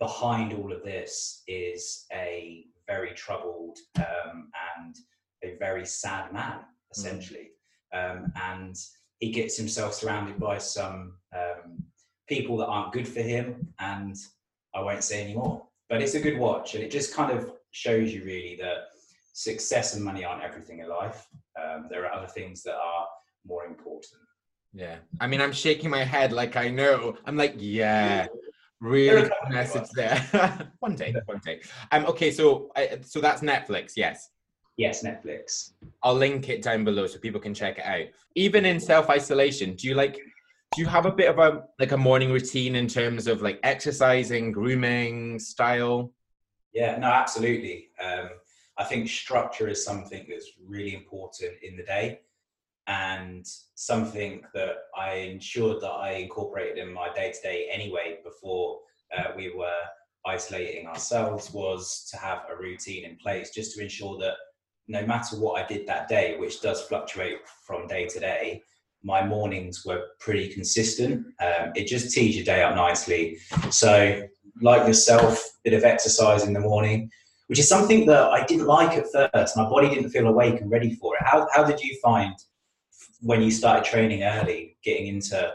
behind 0.00 0.54
all 0.54 0.72
of 0.72 0.82
this 0.82 1.42
is 1.46 2.06
a 2.12 2.64
very 2.88 3.14
troubled 3.14 3.78
um, 3.98 4.50
and 4.76 4.96
a 5.42 5.56
very 5.58 5.86
sad 5.86 6.32
man, 6.32 6.58
mm. 6.58 6.64
essentially. 6.92 7.50
Mm. 7.94 8.10
Um, 8.10 8.32
and 8.42 8.76
he 9.20 9.30
gets 9.30 9.56
himself 9.56 9.94
surrounded 9.94 10.38
by 10.38 10.58
some 10.58 11.14
um, 11.34 11.82
people 12.28 12.56
that 12.58 12.66
aren't 12.66 12.92
good 12.92 13.06
for 13.06 13.20
him, 13.20 13.68
and 13.78 14.16
I 14.74 14.80
won't 14.80 15.04
say 15.04 15.22
any 15.22 15.34
more. 15.34 15.62
But 15.88 16.02
it's 16.02 16.14
a 16.14 16.20
good 16.20 16.38
watch, 16.38 16.74
and 16.74 16.82
it 16.82 16.90
just 16.90 17.14
kind 17.14 17.30
of 17.30 17.52
shows 17.70 18.12
you 18.12 18.24
really 18.24 18.56
that 18.60 18.88
success 19.32 19.94
and 19.94 20.04
money 20.04 20.24
aren't 20.24 20.42
everything 20.42 20.80
in 20.80 20.88
life. 20.88 21.26
Um, 21.62 21.86
there 21.90 22.04
are 22.06 22.12
other 22.12 22.26
things 22.26 22.62
that 22.62 22.74
are 22.74 23.06
more 23.46 23.64
important. 23.64 24.20
Yeah, 24.74 24.96
I 25.20 25.26
mean, 25.26 25.40
I'm 25.40 25.52
shaking 25.52 25.90
my 25.90 26.02
head 26.02 26.32
like 26.32 26.56
I 26.56 26.68
know. 26.68 27.16
I'm 27.26 27.36
like, 27.36 27.54
yeah, 27.58 28.26
really 28.80 29.22
good 29.22 29.32
message 29.50 29.88
there. 29.94 30.72
one 30.80 30.96
day, 30.96 31.14
one 31.26 31.40
day. 31.44 31.60
Um, 31.90 32.06
okay, 32.06 32.30
so 32.30 32.72
so 33.02 33.20
that's 33.20 33.42
Netflix, 33.42 33.92
yes. 33.96 34.30
Yes, 34.76 35.04
Netflix. 35.04 35.72
I'll 36.02 36.14
link 36.14 36.48
it 36.48 36.62
down 36.62 36.84
below 36.84 37.06
so 37.06 37.18
people 37.18 37.40
can 37.40 37.54
check 37.54 37.78
it 37.78 37.84
out. 37.84 38.06
Even 38.34 38.64
in 38.64 38.80
self 38.80 39.10
isolation, 39.10 39.74
do 39.74 39.86
you 39.86 39.94
like? 39.94 40.14
Do 40.14 40.80
you 40.80 40.86
have 40.86 41.04
a 41.04 41.12
bit 41.12 41.28
of 41.28 41.38
a 41.38 41.64
like 41.78 41.92
a 41.92 41.96
morning 41.96 42.32
routine 42.32 42.76
in 42.76 42.88
terms 42.88 43.26
of 43.26 43.42
like 43.42 43.60
exercising, 43.62 44.52
grooming, 44.52 45.38
style? 45.38 46.12
Yeah, 46.72 46.96
no, 46.96 47.08
absolutely. 47.08 47.90
Um, 48.02 48.30
I 48.78 48.84
think 48.84 49.08
structure 49.08 49.68
is 49.68 49.84
something 49.84 50.26
that's 50.28 50.52
really 50.66 50.94
important 50.94 51.52
in 51.62 51.76
the 51.76 51.82
day, 51.82 52.20
and 52.86 53.46
something 53.74 54.42
that 54.54 54.76
I 54.98 55.14
ensured 55.16 55.82
that 55.82 55.90
I 55.90 56.12
incorporated 56.12 56.78
in 56.78 56.92
my 56.92 57.12
day 57.12 57.32
to 57.32 57.42
day 57.42 57.68
anyway 57.70 58.20
before 58.24 58.80
uh, 59.16 59.32
we 59.36 59.54
were 59.54 59.82
isolating 60.24 60.86
ourselves 60.86 61.52
was 61.52 62.08
to 62.10 62.16
have 62.16 62.44
a 62.50 62.56
routine 62.56 63.04
in 63.04 63.16
place 63.16 63.50
just 63.50 63.76
to 63.76 63.82
ensure 63.82 64.18
that 64.18 64.34
no 64.88 65.06
matter 65.06 65.36
what 65.36 65.62
I 65.62 65.66
did 65.66 65.86
that 65.86 66.08
day, 66.08 66.36
which 66.38 66.60
does 66.60 66.82
fluctuate 66.82 67.38
from 67.64 67.86
day 67.86 68.06
to 68.06 68.20
day, 68.20 68.62
my 69.02 69.24
mornings 69.24 69.84
were 69.84 70.02
pretty 70.20 70.48
consistent. 70.48 71.26
Um, 71.40 71.72
it 71.74 71.86
just 71.86 72.12
tees 72.12 72.36
your 72.36 72.44
day 72.44 72.62
up 72.62 72.74
nicely. 72.74 73.38
So, 73.70 74.22
like 74.60 74.86
yourself, 74.86 75.44
bit 75.64 75.74
of 75.74 75.84
exercise 75.84 76.44
in 76.44 76.52
the 76.52 76.60
morning. 76.60 77.10
which 77.48 77.58
is 77.58 77.68
something 77.68 78.06
that 78.06 78.30
I 78.30 78.46
didn't 78.46 78.66
like 78.66 78.96
at 78.96 79.06
first. 79.12 79.56
My 79.56 79.68
body 79.68 79.88
didn't 79.90 80.10
feel 80.10 80.26
awake 80.26 80.60
and 80.60 80.70
ready 80.70 80.94
for 80.94 81.16
it. 81.16 81.22
How, 81.24 81.46
how 81.52 81.64
did 81.64 81.80
you 81.80 81.98
find 82.02 82.34
when 83.20 83.42
you 83.42 83.50
started 83.50 83.84
training 83.84 84.22
early, 84.22 84.76
getting 84.82 85.08
into 85.08 85.52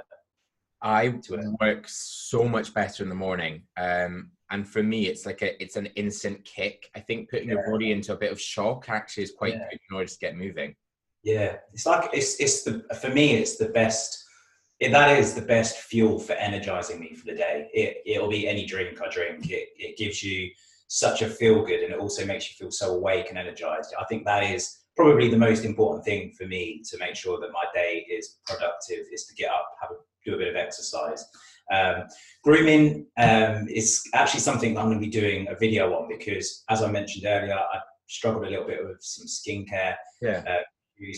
I 0.82 1.20
work 1.60 1.86
so 1.88 2.48
much 2.48 2.74
better 2.74 3.04
in 3.04 3.10
the 3.10 3.16
morning. 3.16 3.64
Um, 3.78 4.32
and 4.50 4.68
for 4.68 4.82
me, 4.82 5.08
it's 5.08 5.26
like 5.26 5.42
a, 5.42 5.62
it's 5.62 5.76
an 5.76 5.88
instant 5.96 6.44
kick. 6.46 6.90
I 6.96 7.00
think 7.00 7.30
putting 7.30 7.50
yeah. 7.50 7.56
your 7.56 7.72
body 7.72 7.92
into 7.92 8.14
a 8.14 8.18
bit 8.18 8.32
of 8.32 8.40
shock 8.40 8.90
actually 8.90 9.24
is 9.24 9.34
quite 9.38 9.54
yeah. 9.54 9.68
good 9.70 9.80
in 9.90 9.96
order 9.96 10.08
to 10.08 10.20
get 10.20 10.38
moving. 10.38 10.76
Yeah, 11.24 11.58
it's 11.74 11.86
like 11.86 12.10
it's 12.14 12.40
it's 12.40 12.64
the 12.64 12.86
for 13.02 13.10
me 13.10 13.36
it's 13.36 13.58
the 13.58 13.70
best. 13.70 14.24
It, 14.80 14.92
that 14.92 15.18
is 15.18 15.34
the 15.34 15.42
best 15.42 15.78
fuel 15.80 16.20
for 16.20 16.34
energizing 16.34 17.00
me 17.00 17.16
for 17.16 17.26
the 17.26 17.36
day. 17.36 17.68
It 17.74 17.98
it'll 18.06 18.30
be 18.30 18.48
any 18.48 18.66
drink 18.66 19.02
I 19.02 19.10
drink. 19.10 19.50
It 19.50 19.70
it 19.78 19.98
gives 19.98 20.24
you 20.24 20.50
such 20.88 21.22
a 21.22 21.30
feel 21.30 21.66
good, 21.66 21.82
and 21.82 21.94
it 21.94 22.00
also 22.00 22.26
makes 22.26 22.50
you 22.50 22.56
feel 22.56 22.72
so 22.72 22.96
awake 22.96 23.28
and 23.30 23.38
energized. 23.38 23.94
I 24.00 24.06
think 24.06 24.24
that 24.26 24.44
is 24.44 24.78
probably 24.96 25.30
the 25.30 25.38
most 25.38 25.66
important 25.66 26.06
thing 26.06 26.32
for 26.32 26.48
me 26.48 26.82
to 26.90 26.98
make 26.98 27.16
sure 27.16 27.40
that 27.40 27.52
my 27.52 27.66
day 27.74 28.06
is 28.10 28.38
productive. 28.46 29.06
Is 29.12 29.26
to 29.26 29.36
get 29.36 29.52
up, 29.52 29.68
have 29.82 29.92
a, 29.92 29.96
do 30.26 30.36
a 30.36 30.38
bit 30.38 30.48
of 30.48 30.56
exercise. 30.56 31.26
Um, 31.72 32.04
grooming 32.44 33.08
um, 33.18 33.68
is 33.70 34.04
actually 34.14 34.40
something 34.40 34.74
that 34.74 34.80
I'm 34.80 34.88
going 34.88 35.00
to 35.00 35.06
be 35.06 35.12
doing 35.12 35.48
a 35.50 35.56
video 35.56 35.94
on 35.94 36.08
because, 36.08 36.64
as 36.70 36.82
I 36.82 36.90
mentioned 36.90 37.26
earlier, 37.26 37.56
I 37.56 37.80
struggled 38.08 38.46
a 38.46 38.50
little 38.50 38.66
bit 38.66 38.86
with 38.86 39.02
some 39.02 39.28
skincare. 39.28 39.96
Yeah. 40.22 40.44
Uh, 40.48 40.62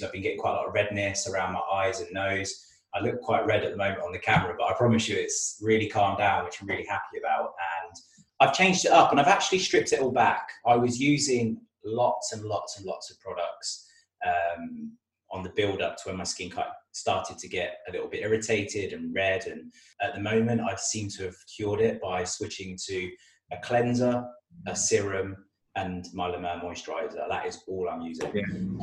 I've 0.04 0.12
been 0.12 0.22
getting 0.22 0.40
quite 0.40 0.54
a 0.54 0.56
lot 0.56 0.68
of 0.68 0.74
redness 0.74 1.30
around 1.30 1.54
my 1.54 1.62
eyes 1.72 2.02
and 2.02 2.12
nose. 2.12 2.66
I 2.94 3.00
look 3.00 3.22
quite 3.22 3.46
red 3.46 3.64
at 3.64 3.72
the 3.72 3.78
moment 3.78 4.02
on 4.02 4.12
the 4.12 4.20
camera, 4.20 4.56
but 4.58 4.66
I 4.66 4.74
promise 4.74 5.08
you 5.08 5.16
it's 5.16 5.58
really 5.62 5.88
calmed 5.88 6.18
down, 6.18 6.44
which 6.44 6.62
I'm 6.62 6.68
really 6.68 6.86
happy 6.86 7.20
about. 7.24 7.54
And 7.84 7.96
I've 8.40 8.54
changed 8.54 8.86
it 8.86 8.92
up 8.92 9.12
and 9.12 9.20
I've 9.20 9.28
actually 9.28 9.60
stripped 9.60 9.94
it 9.94 10.00
all 10.00 10.12
back. 10.12 10.50
I 10.66 10.76
was 10.76 11.00
using 11.00 11.62
lots 11.86 12.34
and 12.34 12.44
lots 12.44 12.78
and 12.78 12.86
lots 12.86 13.12
of 13.12 13.20
products 13.20 13.88
um, 14.26 14.94
on 15.32 15.44
the 15.44 15.50
build 15.50 15.82
up 15.82 15.98
to 15.98 16.10
when 16.10 16.18
my 16.18 16.24
skin 16.24 16.50
started 16.92 17.38
to 17.38 17.48
get 17.48 17.78
a 17.88 17.92
little 17.92 18.08
bit 18.08 18.22
irritated 18.22 18.94
and 18.94 19.14
red. 19.14 19.46
And 19.48 19.72
at 20.02 20.14
the 20.16 20.22
moment, 20.22 20.62
I 20.62 20.76
seem 20.76 21.10
to 21.10 21.26
have 21.26 21.36
cured 21.56 21.82
it 21.82 22.02
by 22.02 22.24
switching 22.24 22.78
to 22.88 23.10
a 23.52 23.58
cleanser, 23.64 24.24
a 24.68 24.76
serum, 24.76 25.36
and 25.76 26.06
my 26.14 26.30
Mer 26.38 26.62
moisturizer. 26.64 27.28
That 27.30 27.46
is 27.46 27.64
all 27.68 27.88
I'm 27.90 28.02
using. 28.02 28.32
Yeah. 28.34 28.44
Um, 28.52 28.78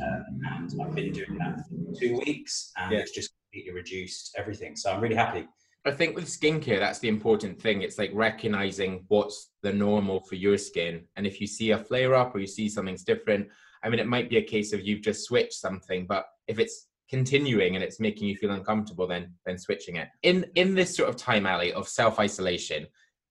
and 0.55 0.81
I've 0.81 0.95
been 0.95 1.11
doing 1.11 1.37
that 1.37 1.63
for 1.67 1.99
two 1.99 2.19
weeks 2.25 2.71
and 2.77 2.91
yeah. 2.91 2.99
it's 2.99 3.11
just 3.11 3.31
completely 3.51 3.73
reduced 3.73 4.35
everything. 4.37 4.75
So 4.75 4.91
I'm 4.91 5.01
really 5.01 5.15
happy. 5.15 5.47
I 5.85 5.91
think 5.91 6.15
with 6.15 6.25
skincare, 6.25 6.79
that's 6.79 6.99
the 6.99 7.07
important 7.07 7.61
thing. 7.61 7.81
It's 7.81 7.97
like 7.97 8.11
recognizing 8.13 9.05
what's 9.07 9.51
the 9.63 9.71
normal 9.71 10.21
for 10.21 10.35
your 10.35 10.57
skin. 10.57 11.05
And 11.15 11.25
if 11.25 11.39
you 11.39 11.47
see 11.47 11.71
a 11.71 11.77
flare 11.77 12.13
up 12.13 12.35
or 12.35 12.39
you 12.39 12.47
see 12.47 12.67
something's 12.67 13.05
different, 13.05 13.47
I 13.83 13.89
mean, 13.89 13.99
it 13.99 14.07
might 14.07 14.29
be 14.29 14.37
a 14.37 14.43
case 14.43 14.73
of 14.73 14.85
you've 14.85 15.01
just 15.01 15.23
switched 15.23 15.53
something, 15.53 16.05
but 16.05 16.25
if 16.47 16.59
it's 16.59 16.86
continuing 17.09 17.75
and 17.75 17.83
it's 17.83 17.99
making 17.99 18.27
you 18.27 18.35
feel 18.35 18.51
uncomfortable, 18.51 19.07
then 19.07 19.33
then 19.45 19.57
switching 19.57 19.95
it. 19.95 20.09
In 20.23 20.45
in 20.55 20.75
this 20.75 20.95
sort 20.95 21.09
of 21.09 21.15
time, 21.15 21.45
Ali 21.45 21.73
of 21.73 21.87
self 21.87 22.19
isolation, 22.19 22.87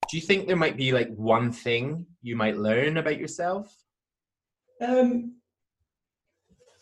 do 0.09 0.17
you 0.17 0.23
think 0.23 0.47
there 0.47 0.57
might 0.57 0.77
be 0.77 0.93
like 0.93 1.15
one 1.15 1.53
thing 1.53 2.07
you 2.23 2.37
might 2.37 2.57
learn 2.57 2.97
about 2.97 3.19
yourself? 3.19 3.75
Um, 4.81 5.37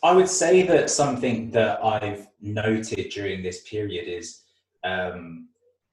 I 0.03 0.13
would 0.13 0.29
say 0.29 0.63
that 0.63 0.89
something 0.89 1.49
that 1.51 1.83
I've 1.83 2.27
noted 2.41 3.09
during 3.09 3.41
this 3.41 3.61
period 3.63 4.07
is 4.07 4.41
um, 4.83 5.49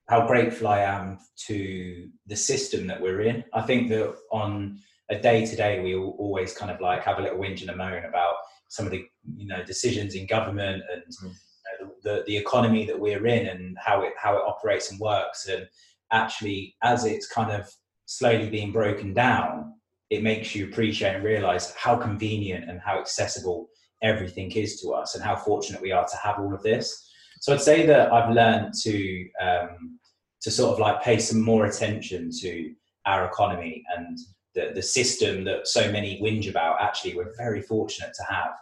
how 0.08 0.26
grateful 0.26 0.68
I 0.68 0.80
am 0.80 1.18
to 1.46 2.08
the 2.26 2.36
system 2.36 2.86
that 2.88 3.00
we're 3.00 3.22
in. 3.22 3.44
I 3.54 3.62
think 3.62 3.88
that 3.88 4.14
on 4.30 4.78
a 5.10 5.18
day 5.18 5.46
to 5.46 5.56
day, 5.56 5.80
we 5.80 5.94
always 5.94 6.52
kind 6.52 6.70
of 6.70 6.80
like 6.80 7.02
have 7.04 7.18
a 7.18 7.22
little 7.22 7.38
whinge 7.38 7.62
and 7.62 7.70
a 7.70 7.76
moan 7.76 8.04
about 8.04 8.34
some 8.72 8.86
of 8.86 8.92
the 8.92 9.04
you 9.36 9.46
know 9.46 9.62
decisions 9.64 10.14
in 10.14 10.26
government 10.26 10.82
and 10.90 11.02
mm. 11.02 11.34
you 11.78 11.86
know, 11.86 11.92
the 12.02 12.24
the 12.26 12.36
economy 12.36 12.86
that 12.86 12.98
we're 12.98 13.26
in 13.26 13.46
and 13.48 13.76
how 13.78 14.00
it 14.02 14.14
how 14.16 14.34
it 14.34 14.42
operates 14.46 14.90
and 14.90 14.98
works. 14.98 15.46
And 15.46 15.68
actually, 16.10 16.74
as 16.82 17.04
it's 17.04 17.26
kind 17.28 17.52
of 17.52 17.70
slowly 18.06 18.48
being 18.48 18.72
broken 18.72 19.12
down, 19.12 19.74
it 20.08 20.22
makes 20.22 20.54
you 20.54 20.64
appreciate 20.64 21.16
and 21.16 21.24
realize 21.24 21.74
how 21.74 21.96
convenient 21.96 22.70
and 22.70 22.80
how 22.80 22.98
accessible 22.98 23.68
everything 24.02 24.50
is 24.52 24.80
to 24.80 24.92
us 24.94 25.14
and 25.14 25.22
how 25.22 25.36
fortunate 25.36 25.82
we 25.82 25.92
are 25.92 26.08
to 26.08 26.16
have 26.16 26.38
all 26.38 26.54
of 26.54 26.62
this. 26.62 27.10
So 27.40 27.52
I'd 27.52 27.60
say 27.60 27.84
that 27.86 28.10
I've 28.10 28.34
learned 28.34 28.72
to 28.84 29.28
um, 29.38 29.98
to 30.40 30.50
sort 30.50 30.72
of 30.72 30.78
like 30.78 31.02
pay 31.02 31.18
some 31.18 31.42
more 31.42 31.66
attention 31.66 32.30
to 32.40 32.72
our 33.04 33.26
economy 33.26 33.84
and 33.94 34.18
the, 34.54 34.72
the 34.74 34.82
system 34.82 35.44
that 35.44 35.66
so 35.66 35.90
many 35.90 36.20
whinge 36.20 36.48
about. 36.48 36.80
Actually, 36.80 37.14
we're 37.14 37.34
very 37.36 37.62
fortunate 37.62 38.12
to 38.14 38.24
have. 38.24 38.52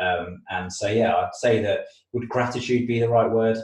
Um, 0.00 0.42
and 0.50 0.72
so, 0.72 0.88
yeah, 0.88 1.16
I'd 1.16 1.34
say 1.34 1.60
that 1.62 1.86
would 2.12 2.28
gratitude 2.28 2.86
be 2.86 3.00
the 3.00 3.08
right 3.08 3.30
word? 3.30 3.58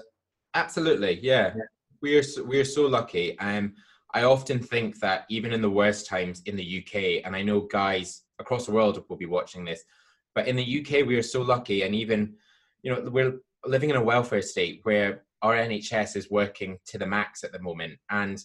Absolutely, 0.54 1.20
yeah. 1.22 1.52
yeah. 1.56 1.62
We 2.02 2.16
are 2.16 2.22
so, 2.22 2.42
we 2.42 2.60
are 2.60 2.64
so 2.64 2.86
lucky. 2.86 3.38
Um, 3.38 3.74
I 4.12 4.24
often 4.24 4.60
think 4.60 5.00
that 5.00 5.24
even 5.28 5.52
in 5.52 5.60
the 5.60 5.70
worst 5.70 6.06
times 6.06 6.42
in 6.46 6.56
the 6.56 6.84
UK, 6.84 7.26
and 7.26 7.34
I 7.34 7.42
know 7.42 7.62
guys 7.62 8.22
across 8.38 8.66
the 8.66 8.72
world 8.72 9.02
will 9.08 9.16
be 9.16 9.26
watching 9.26 9.64
this, 9.64 9.82
but 10.34 10.46
in 10.46 10.56
the 10.56 10.80
UK 10.80 11.06
we 11.06 11.16
are 11.16 11.22
so 11.22 11.42
lucky, 11.42 11.82
and 11.82 11.94
even 11.94 12.34
you 12.82 12.92
know 12.92 13.08
we're 13.10 13.40
living 13.64 13.90
in 13.90 13.96
a 13.96 14.02
welfare 14.02 14.42
state 14.42 14.80
where 14.84 15.24
our 15.42 15.54
NHS 15.54 16.16
is 16.16 16.30
working 16.30 16.78
to 16.86 16.98
the 16.98 17.06
max 17.06 17.42
at 17.42 17.52
the 17.52 17.58
moment, 17.58 17.98
and 18.10 18.42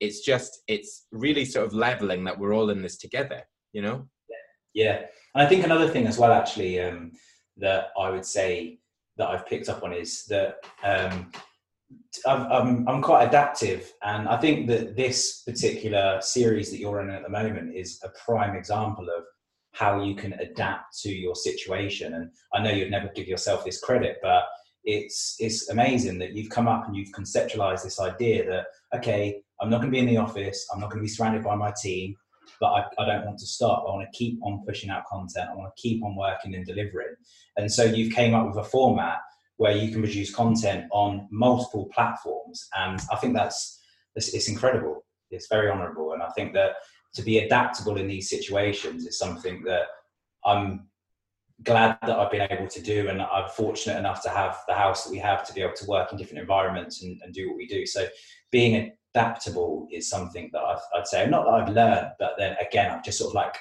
it's 0.00 0.20
just 0.20 0.62
it's 0.66 1.06
really 1.12 1.44
sort 1.44 1.66
of 1.66 1.74
leveling 1.74 2.24
that 2.24 2.38
we're 2.38 2.54
all 2.54 2.70
in 2.70 2.82
this 2.82 2.96
together. 2.96 3.42
You 3.72 3.82
know. 3.82 4.08
Yeah, 4.72 5.02
and 5.34 5.42
I 5.42 5.46
think 5.46 5.64
another 5.64 5.88
thing 5.88 6.06
as 6.06 6.16
well, 6.18 6.32
actually, 6.32 6.80
um, 6.80 7.12
that 7.56 7.88
I 7.98 8.10
would 8.10 8.24
say 8.24 8.78
that 9.16 9.28
I've 9.28 9.46
picked 9.46 9.68
up 9.68 9.82
on 9.82 9.92
is 9.92 10.24
that 10.26 10.56
um, 10.84 11.30
I'm, 12.26 12.88
I'm 12.88 13.02
quite 13.02 13.26
adaptive, 13.26 13.92
and 14.02 14.28
I 14.28 14.36
think 14.36 14.68
that 14.68 14.96
this 14.96 15.42
particular 15.42 16.20
series 16.20 16.70
that 16.70 16.78
you're 16.78 16.96
running 16.96 17.14
at 17.14 17.22
the 17.22 17.28
moment 17.28 17.74
is 17.74 18.00
a 18.04 18.10
prime 18.24 18.56
example 18.56 19.04
of 19.04 19.24
how 19.72 20.02
you 20.02 20.14
can 20.14 20.32
adapt 20.34 20.98
to 21.00 21.10
your 21.10 21.34
situation. 21.34 22.14
And 22.14 22.30
I 22.54 22.62
know 22.62 22.70
you'd 22.70 22.90
never 22.90 23.10
give 23.14 23.28
yourself 23.28 23.64
this 23.64 23.80
credit, 23.80 24.18
but 24.22 24.44
it's 24.84 25.36
it's 25.38 25.68
amazing 25.68 26.18
that 26.18 26.32
you've 26.32 26.50
come 26.50 26.68
up 26.68 26.86
and 26.86 26.96
you've 26.96 27.12
conceptualized 27.12 27.82
this 27.82 28.00
idea 28.00 28.48
that 28.48 28.66
okay, 28.96 29.42
I'm 29.60 29.70
not 29.70 29.80
going 29.80 29.92
to 29.92 29.96
be 29.96 29.98
in 29.98 30.06
the 30.06 30.16
office, 30.16 30.66
I'm 30.72 30.80
not 30.80 30.90
going 30.90 31.00
to 31.00 31.04
be 31.04 31.08
surrounded 31.08 31.44
by 31.44 31.54
my 31.54 31.72
team, 31.82 32.16
but 32.60 32.66
I, 32.68 32.84
I 32.98 33.06
don't 33.06 33.26
want 33.26 33.38
to 33.38 33.46
stop. 33.46 33.84
I 33.86 33.90
want 33.90 34.06
to 34.10 34.18
keep 34.18 34.38
on 34.42 34.62
pushing 34.66 34.90
out 34.90 35.04
content. 35.06 35.48
I 35.50 35.54
want 35.54 35.74
to 35.74 35.80
keep 35.80 36.02
on 36.04 36.16
working 36.16 36.54
and 36.54 36.66
delivering. 36.66 37.14
And 37.56 37.70
so 37.70 37.84
you've 37.84 38.12
came 38.12 38.34
up 38.34 38.46
with 38.46 38.56
a 38.56 38.68
format 38.68 39.18
where 39.56 39.72
you 39.72 39.90
can 39.92 40.00
produce 40.00 40.34
content 40.34 40.86
on 40.90 41.28
multiple 41.30 41.90
platforms, 41.94 42.66
and 42.78 42.98
I 43.12 43.16
think 43.16 43.34
that's 43.34 43.78
it's, 44.16 44.32
it's 44.34 44.48
incredible. 44.48 45.04
It's 45.30 45.48
very 45.48 45.70
honourable, 45.70 46.14
and 46.14 46.22
I 46.22 46.30
think 46.30 46.54
that 46.54 46.76
to 47.14 47.22
be 47.22 47.40
adaptable 47.40 47.98
in 47.98 48.08
these 48.08 48.30
situations 48.30 49.04
is 49.04 49.18
something 49.18 49.62
that 49.64 49.86
I'm 50.44 50.86
glad 51.62 51.98
that 52.06 52.18
I've 52.18 52.30
been 52.30 52.46
able 52.50 52.68
to 52.68 52.80
do, 52.80 53.08
and 53.08 53.20
I'm 53.20 53.50
fortunate 53.50 53.98
enough 53.98 54.22
to 54.22 54.30
have 54.30 54.58
the 54.66 54.74
house 54.74 55.04
that 55.04 55.10
we 55.10 55.18
have 55.18 55.46
to 55.46 55.52
be 55.52 55.60
able 55.60 55.74
to 55.74 55.86
work 55.86 56.10
in 56.10 56.18
different 56.18 56.40
environments 56.40 57.02
and, 57.02 57.20
and 57.22 57.34
do 57.34 57.48
what 57.48 57.56
we 57.58 57.66
do. 57.66 57.84
So, 57.84 58.06
being 58.50 58.92
adaptable 59.14 59.88
is 59.90 60.08
something 60.08 60.50
that 60.52 60.60
I've, 60.60 60.80
I'd 60.94 61.06
say 61.06 61.26
not 61.28 61.44
that 61.44 61.50
I've 61.50 61.74
learned, 61.74 62.12
but 62.18 62.32
then 62.38 62.56
again, 62.60 62.90
I've 62.90 63.04
just 63.04 63.18
sort 63.18 63.30
of 63.30 63.34
like 63.34 63.56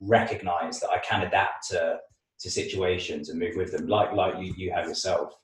recognized 0.00 0.82
that 0.82 0.90
I 0.90 0.98
can 0.98 1.22
adapt 1.22 1.68
to 1.68 1.98
to 2.40 2.50
situations 2.50 3.28
and 3.28 3.38
move 3.38 3.54
with 3.56 3.72
them, 3.72 3.86
like 3.86 4.12
like 4.12 4.38
you 4.38 4.54
you 4.56 4.72
have 4.72 4.86
yourself. 4.86 5.34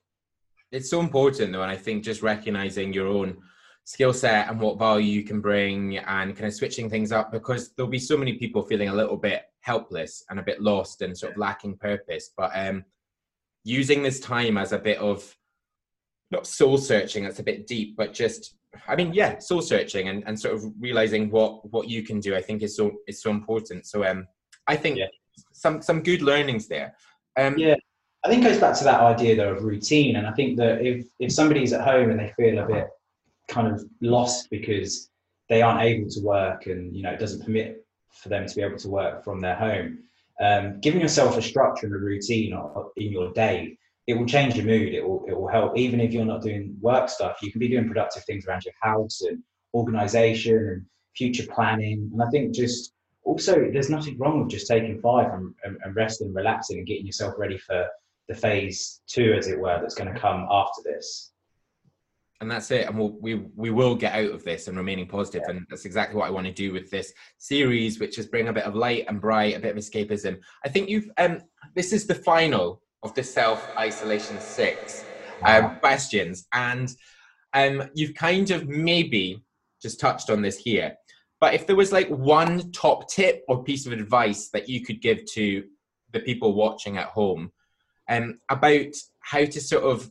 It's 0.72 0.90
so 0.90 1.00
important 1.00 1.52
though, 1.52 1.62
and 1.62 1.70
I 1.70 1.76
think 1.76 2.04
just 2.04 2.22
recognizing 2.22 2.92
your 2.92 3.08
own 3.08 3.38
skill 3.84 4.12
set 4.12 4.48
and 4.48 4.60
what 4.60 4.78
value 4.78 5.10
you 5.10 5.24
can 5.24 5.40
bring 5.40 5.98
and 5.98 6.36
kind 6.36 6.46
of 6.46 6.54
switching 6.54 6.88
things 6.88 7.12
up 7.12 7.32
because 7.32 7.72
there'll 7.72 7.90
be 7.90 7.98
so 7.98 8.16
many 8.16 8.34
people 8.34 8.62
feeling 8.62 8.88
a 8.88 8.94
little 8.94 9.16
bit 9.16 9.42
helpless 9.62 10.24
and 10.30 10.38
a 10.38 10.42
bit 10.42 10.60
lost 10.60 11.02
and 11.02 11.16
sort 11.16 11.32
of 11.32 11.38
lacking 11.38 11.76
purpose 11.76 12.30
but 12.36 12.50
um 12.54 12.84
using 13.64 14.02
this 14.02 14.20
time 14.20 14.56
as 14.56 14.72
a 14.72 14.78
bit 14.78 14.98
of 14.98 15.36
not 16.30 16.46
soul 16.46 16.78
searching 16.78 17.24
that's 17.24 17.40
a 17.40 17.42
bit 17.42 17.66
deep 17.66 17.96
but 17.96 18.14
just 18.14 18.54
i 18.88 18.94
mean 18.94 19.12
yeah 19.12 19.38
soul 19.38 19.60
searching 19.60 20.08
and, 20.08 20.22
and 20.26 20.38
sort 20.38 20.54
of 20.54 20.64
realizing 20.78 21.30
what 21.30 21.68
what 21.72 21.88
you 21.88 22.02
can 22.02 22.20
do 22.20 22.36
i 22.36 22.40
think 22.40 22.62
is 22.62 22.76
so 22.76 22.92
is 23.06 23.22
so 23.22 23.30
important. 23.30 23.86
So 23.86 24.04
um 24.04 24.26
i 24.66 24.76
think 24.76 24.98
yeah. 24.98 25.06
some 25.52 25.82
some 25.82 26.02
good 26.02 26.22
learnings 26.22 26.68
there. 26.68 26.94
Um 27.36 27.58
yeah. 27.58 27.76
I 28.24 28.28
think 28.28 28.44
it 28.44 28.48
goes 28.48 28.60
back 28.60 28.76
to 28.78 28.84
that 28.84 29.00
idea 29.00 29.34
though 29.36 29.54
of 29.54 29.64
routine. 29.64 30.16
And 30.16 30.26
i 30.26 30.32
think 30.32 30.56
that 30.58 30.82
if 30.82 31.06
if 31.18 31.32
somebody's 31.32 31.72
at 31.72 31.86
home 31.86 32.10
and 32.10 32.20
they 32.20 32.32
feel 32.36 32.58
a 32.58 32.66
bit 32.66 32.88
kind 33.48 33.68
of 33.74 33.84
lost 34.00 34.48
because 34.50 35.10
they 35.48 35.60
aren't 35.60 35.82
able 35.82 36.08
to 36.08 36.20
work 36.20 36.66
and 36.66 36.96
you 36.96 37.02
know 37.02 37.10
it 37.10 37.18
doesn't 37.18 37.44
permit 37.44 37.84
for 38.12 38.28
them 38.28 38.46
to 38.46 38.54
be 38.54 38.62
able 38.62 38.78
to 38.78 38.88
work 38.88 39.24
from 39.24 39.40
their 39.40 39.56
home 39.56 39.98
um, 40.40 40.80
giving 40.80 41.00
yourself 41.00 41.36
a 41.36 41.42
structure 41.42 41.86
and 41.86 41.94
a 41.94 41.98
routine 41.98 42.56
in 42.96 43.12
your 43.12 43.32
day 43.32 43.76
it 44.10 44.18
will 44.18 44.26
change 44.26 44.56
your 44.56 44.66
mood 44.66 44.92
it 44.92 45.06
will, 45.06 45.24
it 45.28 45.38
will 45.38 45.48
help 45.48 45.76
even 45.76 46.00
if 46.00 46.12
you're 46.12 46.24
not 46.24 46.42
doing 46.42 46.76
work 46.80 47.08
stuff 47.08 47.36
you 47.42 47.50
can 47.50 47.58
be 47.58 47.68
doing 47.68 47.86
productive 47.86 48.24
things 48.24 48.46
around 48.46 48.64
your 48.64 48.74
house 48.80 49.20
and 49.22 49.42
organization 49.74 50.56
and 50.56 50.86
future 51.16 51.46
planning 51.54 52.10
and 52.12 52.22
i 52.22 52.28
think 52.30 52.54
just 52.54 52.92
also, 53.24 53.70
there's 53.72 53.90
nothing 53.90 54.18
wrong 54.18 54.40
with 54.40 54.50
just 54.50 54.66
taking 54.66 55.00
five 55.00 55.32
and, 55.32 55.54
and, 55.64 55.76
and 55.84 55.94
resting 55.94 56.28
and 56.28 56.36
relaxing 56.36 56.78
and 56.78 56.86
getting 56.86 57.06
yourself 57.06 57.34
ready 57.38 57.58
for 57.58 57.86
the 58.28 58.34
phase 58.34 59.02
two, 59.06 59.34
as 59.36 59.46
it 59.48 59.58
were, 59.58 59.78
that's 59.80 59.94
going 59.94 60.12
to 60.12 60.18
come 60.18 60.46
after 60.50 60.82
this. 60.84 61.32
And 62.40 62.50
that's 62.50 62.70
it. 62.70 62.88
And 62.88 62.98
we'll, 62.98 63.16
we 63.20 63.34
we 63.54 63.70
will 63.70 63.94
get 63.94 64.14
out 64.14 64.32
of 64.32 64.42
this 64.44 64.66
and 64.66 64.76
remaining 64.76 65.06
positive. 65.06 65.42
Yeah. 65.44 65.56
And 65.56 65.66
that's 65.68 65.84
exactly 65.84 66.16
what 66.16 66.26
I 66.26 66.30
want 66.30 66.46
to 66.46 66.52
do 66.52 66.72
with 66.72 66.90
this 66.90 67.12
series, 67.36 68.00
which 68.00 68.18
is 68.18 68.26
bring 68.26 68.48
a 68.48 68.52
bit 68.52 68.64
of 68.64 68.74
light 68.74 69.04
and 69.08 69.20
bright, 69.20 69.56
a 69.56 69.60
bit 69.60 69.76
of 69.76 69.82
escapism. 69.82 70.38
I 70.64 70.70
think 70.70 70.88
you've 70.88 71.10
um 71.18 71.42
this 71.74 71.92
is 71.92 72.06
the 72.06 72.14
final 72.14 72.80
of 73.02 73.14
the 73.14 73.22
self 73.22 73.68
isolation 73.78 74.40
six 74.40 75.06
um, 75.46 75.76
questions, 75.80 76.46
and 76.52 76.94
um 77.52 77.90
you've 77.94 78.14
kind 78.14 78.50
of 78.50 78.68
maybe 78.68 79.42
just 79.82 79.98
touched 79.98 80.30
on 80.30 80.42
this 80.42 80.58
here. 80.58 80.94
But 81.40 81.54
if 81.54 81.66
there 81.66 81.76
was 81.76 81.90
like 81.90 82.08
one 82.08 82.70
top 82.72 83.08
tip 83.10 83.44
or 83.48 83.64
piece 83.64 83.86
of 83.86 83.92
advice 83.92 84.48
that 84.48 84.68
you 84.68 84.84
could 84.84 85.00
give 85.00 85.24
to 85.32 85.64
the 86.12 86.20
people 86.20 86.54
watching 86.54 86.98
at 86.98 87.06
home 87.06 87.50
um, 88.08 88.38
about 88.50 88.94
how 89.20 89.44
to 89.44 89.60
sort 89.60 89.84
of 89.84 90.10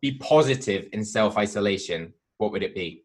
be 0.00 0.12
positive 0.12 0.88
in 0.92 1.04
self 1.04 1.36
isolation, 1.36 2.14
what 2.38 2.52
would 2.52 2.62
it 2.62 2.74
be? 2.74 3.04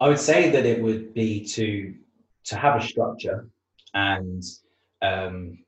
I 0.00 0.08
would 0.08 0.18
say 0.18 0.50
that 0.50 0.64
it 0.66 0.82
would 0.82 1.12
be 1.14 1.44
to 1.48 1.94
to 2.44 2.56
have 2.56 2.80
a 2.80 2.86
structure 2.86 3.48
and 3.94 4.42
um, 5.02 5.58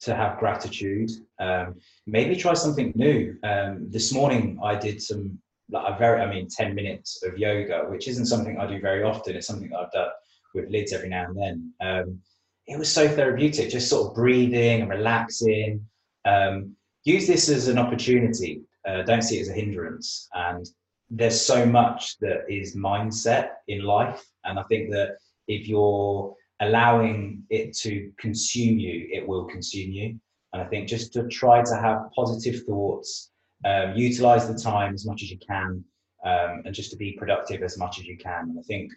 to 0.00 0.14
have 0.14 0.38
gratitude. 0.38 1.10
Um, 1.38 1.76
maybe 2.06 2.36
try 2.36 2.54
something 2.54 2.92
new. 2.94 3.36
Um, 3.42 3.88
this 3.90 4.12
morning 4.12 4.58
I 4.62 4.76
did 4.76 5.02
some 5.02 5.38
like 5.70 5.94
a 5.94 5.98
very, 5.98 6.20
I 6.20 6.30
mean, 6.30 6.48
10 6.48 6.74
minutes 6.74 7.22
of 7.24 7.38
yoga, 7.38 7.84
which 7.88 8.08
isn't 8.08 8.26
something 8.26 8.58
I 8.58 8.66
do 8.66 8.80
very 8.80 9.02
often. 9.02 9.34
It's 9.34 9.46
something 9.46 9.70
that 9.70 9.78
I've 9.78 9.90
done 9.90 10.08
with 10.54 10.70
Lyds 10.70 10.92
every 10.92 11.08
now 11.08 11.26
and 11.26 11.36
then. 11.36 11.72
Um, 11.80 12.20
it 12.66 12.78
was 12.78 12.92
so 12.92 13.08
therapeutic, 13.08 13.70
just 13.70 13.88
sort 13.88 14.08
of 14.08 14.14
breathing 14.14 14.82
and 14.82 14.90
relaxing. 14.90 15.84
Um, 16.24 16.76
use 17.04 17.26
this 17.26 17.48
as 17.48 17.68
an 17.68 17.78
opportunity. 17.78 18.62
Uh, 18.86 19.02
don't 19.02 19.22
see 19.22 19.38
it 19.38 19.42
as 19.42 19.48
a 19.48 19.54
hindrance. 19.54 20.28
And 20.34 20.66
there's 21.10 21.40
so 21.40 21.66
much 21.66 22.18
that 22.18 22.44
is 22.48 22.76
mindset 22.76 23.50
in 23.68 23.82
life. 23.82 24.24
And 24.44 24.58
I 24.58 24.62
think 24.64 24.90
that 24.90 25.16
if 25.48 25.68
you're 25.68 26.34
allowing 26.60 27.42
it 27.50 27.76
to 27.78 28.10
consume 28.18 28.78
you, 28.78 29.08
it 29.12 29.26
will 29.26 29.44
consume 29.44 29.90
you. 29.90 30.18
And 30.52 30.62
I 30.62 30.66
think 30.66 30.88
just 30.88 31.12
to 31.14 31.28
try 31.28 31.62
to 31.62 31.76
have 31.76 32.10
positive 32.14 32.64
thoughts 32.64 33.30
um, 33.64 33.94
utilize 33.94 34.48
the 34.48 34.58
time 34.58 34.94
as 34.94 35.06
much 35.06 35.22
as 35.22 35.30
you 35.30 35.38
can 35.38 35.84
um, 36.24 36.62
and 36.64 36.74
just 36.74 36.90
to 36.90 36.96
be 36.96 37.12
productive 37.12 37.62
as 37.62 37.78
much 37.78 37.98
as 37.98 38.06
you 38.06 38.16
can. 38.16 38.50
And 38.50 38.58
I 38.58 38.62
think 38.62 38.92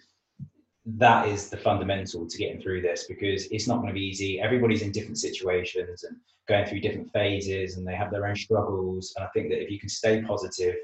that 0.85 1.27
is 1.27 1.49
the 1.49 1.57
fundamental 1.57 2.27
to 2.27 2.37
getting 2.37 2.61
through 2.61 2.81
this 2.81 3.05
because 3.07 3.45
it's 3.51 3.67
not 3.67 3.77
going 3.77 3.87
to 3.87 3.93
be 3.93 4.05
easy. 4.05 4.39
Everybody's 4.39 4.81
in 4.81 4.91
different 4.91 5.17
situations 5.17 6.03
and 6.03 6.17
going 6.47 6.65
through 6.65 6.81
different 6.81 7.11
phases 7.11 7.77
and 7.77 7.87
they 7.87 7.95
have 7.95 8.11
their 8.11 8.25
own 8.25 8.35
struggles. 8.35 9.13
And 9.15 9.25
I 9.25 9.29
think 9.29 9.49
that 9.49 9.61
if 9.61 9.69
you 9.69 9.79
can 9.79 9.89
stay 9.89 10.21
positive 10.21 10.75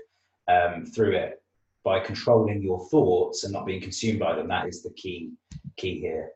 um, 0.48 0.86
through 0.86 1.16
it 1.16 1.42
by 1.84 2.00
controlling 2.00 2.62
your 2.62 2.88
thoughts 2.90 3.44
and 3.44 3.54
not 3.54 3.66
being 3.66 3.82
consumed 3.82 4.20
by 4.20 4.36
them, 4.36 4.48
that 4.50 4.68
is 4.68 4.84
the 4.84 4.92
key 4.92 5.32
key 5.78 6.00
here. 6.00 6.32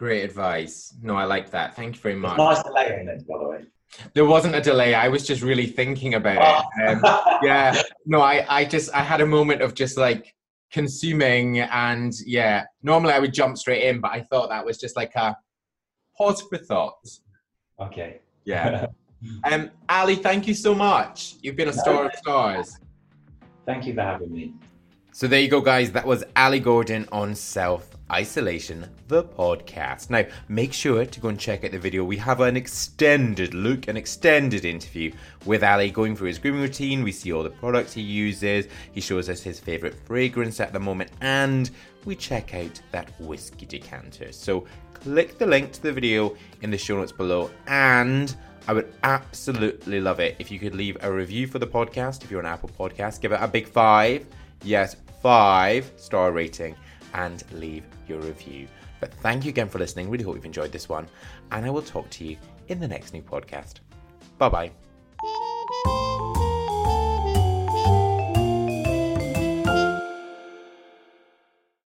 Great 0.00 0.24
advice. 0.24 0.94
No, 1.02 1.14
I 1.14 1.24
like 1.24 1.50
that. 1.50 1.76
Thank 1.76 1.96
you 1.96 2.00
very 2.00 2.14
much. 2.14 2.38
Nice 2.38 2.62
to 2.62 2.72
lay 2.72 2.98
in 2.98 3.06
it, 3.06 3.28
by 3.28 3.36
the 3.36 3.46
way. 3.46 3.64
There 4.14 4.24
wasn't 4.24 4.54
a 4.54 4.60
delay. 4.62 4.94
I 4.94 5.08
was 5.08 5.26
just 5.26 5.42
really 5.42 5.66
thinking 5.66 6.14
about 6.14 6.38
it. 6.78 6.88
Um, 6.88 7.02
yeah. 7.42 7.82
No, 8.06 8.22
I, 8.22 8.46
I 8.48 8.64
just, 8.64 8.94
I 8.94 9.02
had 9.02 9.20
a 9.20 9.26
moment 9.26 9.60
of 9.60 9.74
just 9.74 9.98
like 9.98 10.34
consuming 10.72 11.58
and 11.58 12.14
yeah, 12.24 12.64
normally 12.82 13.12
I 13.12 13.18
would 13.18 13.34
jump 13.34 13.58
straight 13.58 13.82
in, 13.82 14.00
but 14.00 14.10
I 14.12 14.22
thought 14.22 14.48
that 14.48 14.64
was 14.64 14.78
just 14.78 14.96
like 14.96 15.14
a 15.16 15.36
pause 16.16 16.40
for 16.48 16.56
thought. 16.56 17.06
Okay. 17.78 18.20
Yeah. 18.46 18.86
um, 19.44 19.70
Ali, 19.86 20.16
thank 20.16 20.48
you 20.48 20.54
so 20.54 20.74
much. 20.74 21.34
You've 21.42 21.56
been 21.56 21.68
a 21.68 21.74
star 21.74 22.06
of 22.06 22.14
stars. 22.14 22.78
Thank 23.66 23.84
you 23.84 23.92
for 23.92 24.00
having 24.00 24.32
me. 24.32 24.54
So 25.12 25.26
there 25.26 25.40
you 25.40 25.48
go, 25.48 25.60
guys. 25.60 25.90
That 25.90 26.06
was 26.06 26.22
Ali 26.36 26.60
Gordon 26.60 27.08
on 27.10 27.34
self 27.34 27.90
isolation, 28.12 28.86
the 29.08 29.24
podcast. 29.24 30.08
Now, 30.08 30.24
make 30.48 30.72
sure 30.72 31.04
to 31.04 31.20
go 31.20 31.28
and 31.28 31.38
check 31.38 31.64
out 31.64 31.72
the 31.72 31.80
video. 31.80 32.04
We 32.04 32.16
have 32.18 32.40
an 32.40 32.56
extended 32.56 33.52
look, 33.52 33.88
an 33.88 33.96
extended 33.96 34.64
interview 34.64 35.12
with 35.46 35.64
Ali 35.64 35.90
going 35.90 36.14
through 36.14 36.28
his 36.28 36.38
grooming 36.38 36.62
routine. 36.62 37.02
We 37.02 37.10
see 37.10 37.32
all 37.32 37.42
the 37.42 37.50
products 37.50 37.92
he 37.92 38.02
uses. 38.02 38.68
He 38.92 39.00
shows 39.00 39.28
us 39.28 39.42
his 39.42 39.58
favorite 39.58 39.94
fragrance 40.06 40.60
at 40.60 40.72
the 40.72 40.78
moment, 40.78 41.10
and 41.20 41.70
we 42.04 42.14
check 42.14 42.54
out 42.54 42.80
that 42.92 43.10
whiskey 43.20 43.66
decanter. 43.66 44.30
So, 44.30 44.64
click 44.94 45.38
the 45.38 45.46
link 45.46 45.72
to 45.72 45.82
the 45.82 45.92
video 45.92 46.36
in 46.62 46.70
the 46.70 46.78
show 46.78 46.96
notes 46.96 47.12
below 47.12 47.50
and 47.66 48.36
I 48.68 48.74
would 48.74 48.92
absolutely 49.02 49.98
love 49.98 50.20
it 50.20 50.36
if 50.38 50.50
you 50.50 50.58
could 50.58 50.74
leave 50.74 50.98
a 51.00 51.10
review 51.10 51.46
for 51.46 51.58
the 51.58 51.66
podcast. 51.66 52.22
If 52.22 52.30
you're 52.30 52.40
an 52.40 52.46
Apple 52.46 52.70
Podcast, 52.78 53.22
give 53.22 53.32
it 53.32 53.40
a 53.40 53.48
big 53.48 53.66
five 53.66 54.26
yes, 54.62 54.96
five 55.22 55.90
star 55.96 56.32
rating 56.32 56.74
and 57.14 57.42
leave 57.52 57.84
your 58.08 58.20
review. 58.20 58.68
But 59.00 59.14
thank 59.14 59.44
you 59.44 59.50
again 59.50 59.68
for 59.68 59.78
listening. 59.78 60.10
Really 60.10 60.24
hope 60.24 60.34
you've 60.36 60.44
enjoyed 60.44 60.72
this 60.72 60.88
one. 60.88 61.06
And 61.52 61.64
I 61.64 61.70
will 61.70 61.82
talk 61.82 62.08
to 62.10 62.24
you 62.24 62.36
in 62.68 62.80
the 62.80 62.88
next 62.88 63.14
new 63.14 63.22
podcast. 63.22 63.74
Bye 64.38 64.48
bye. 64.48 64.89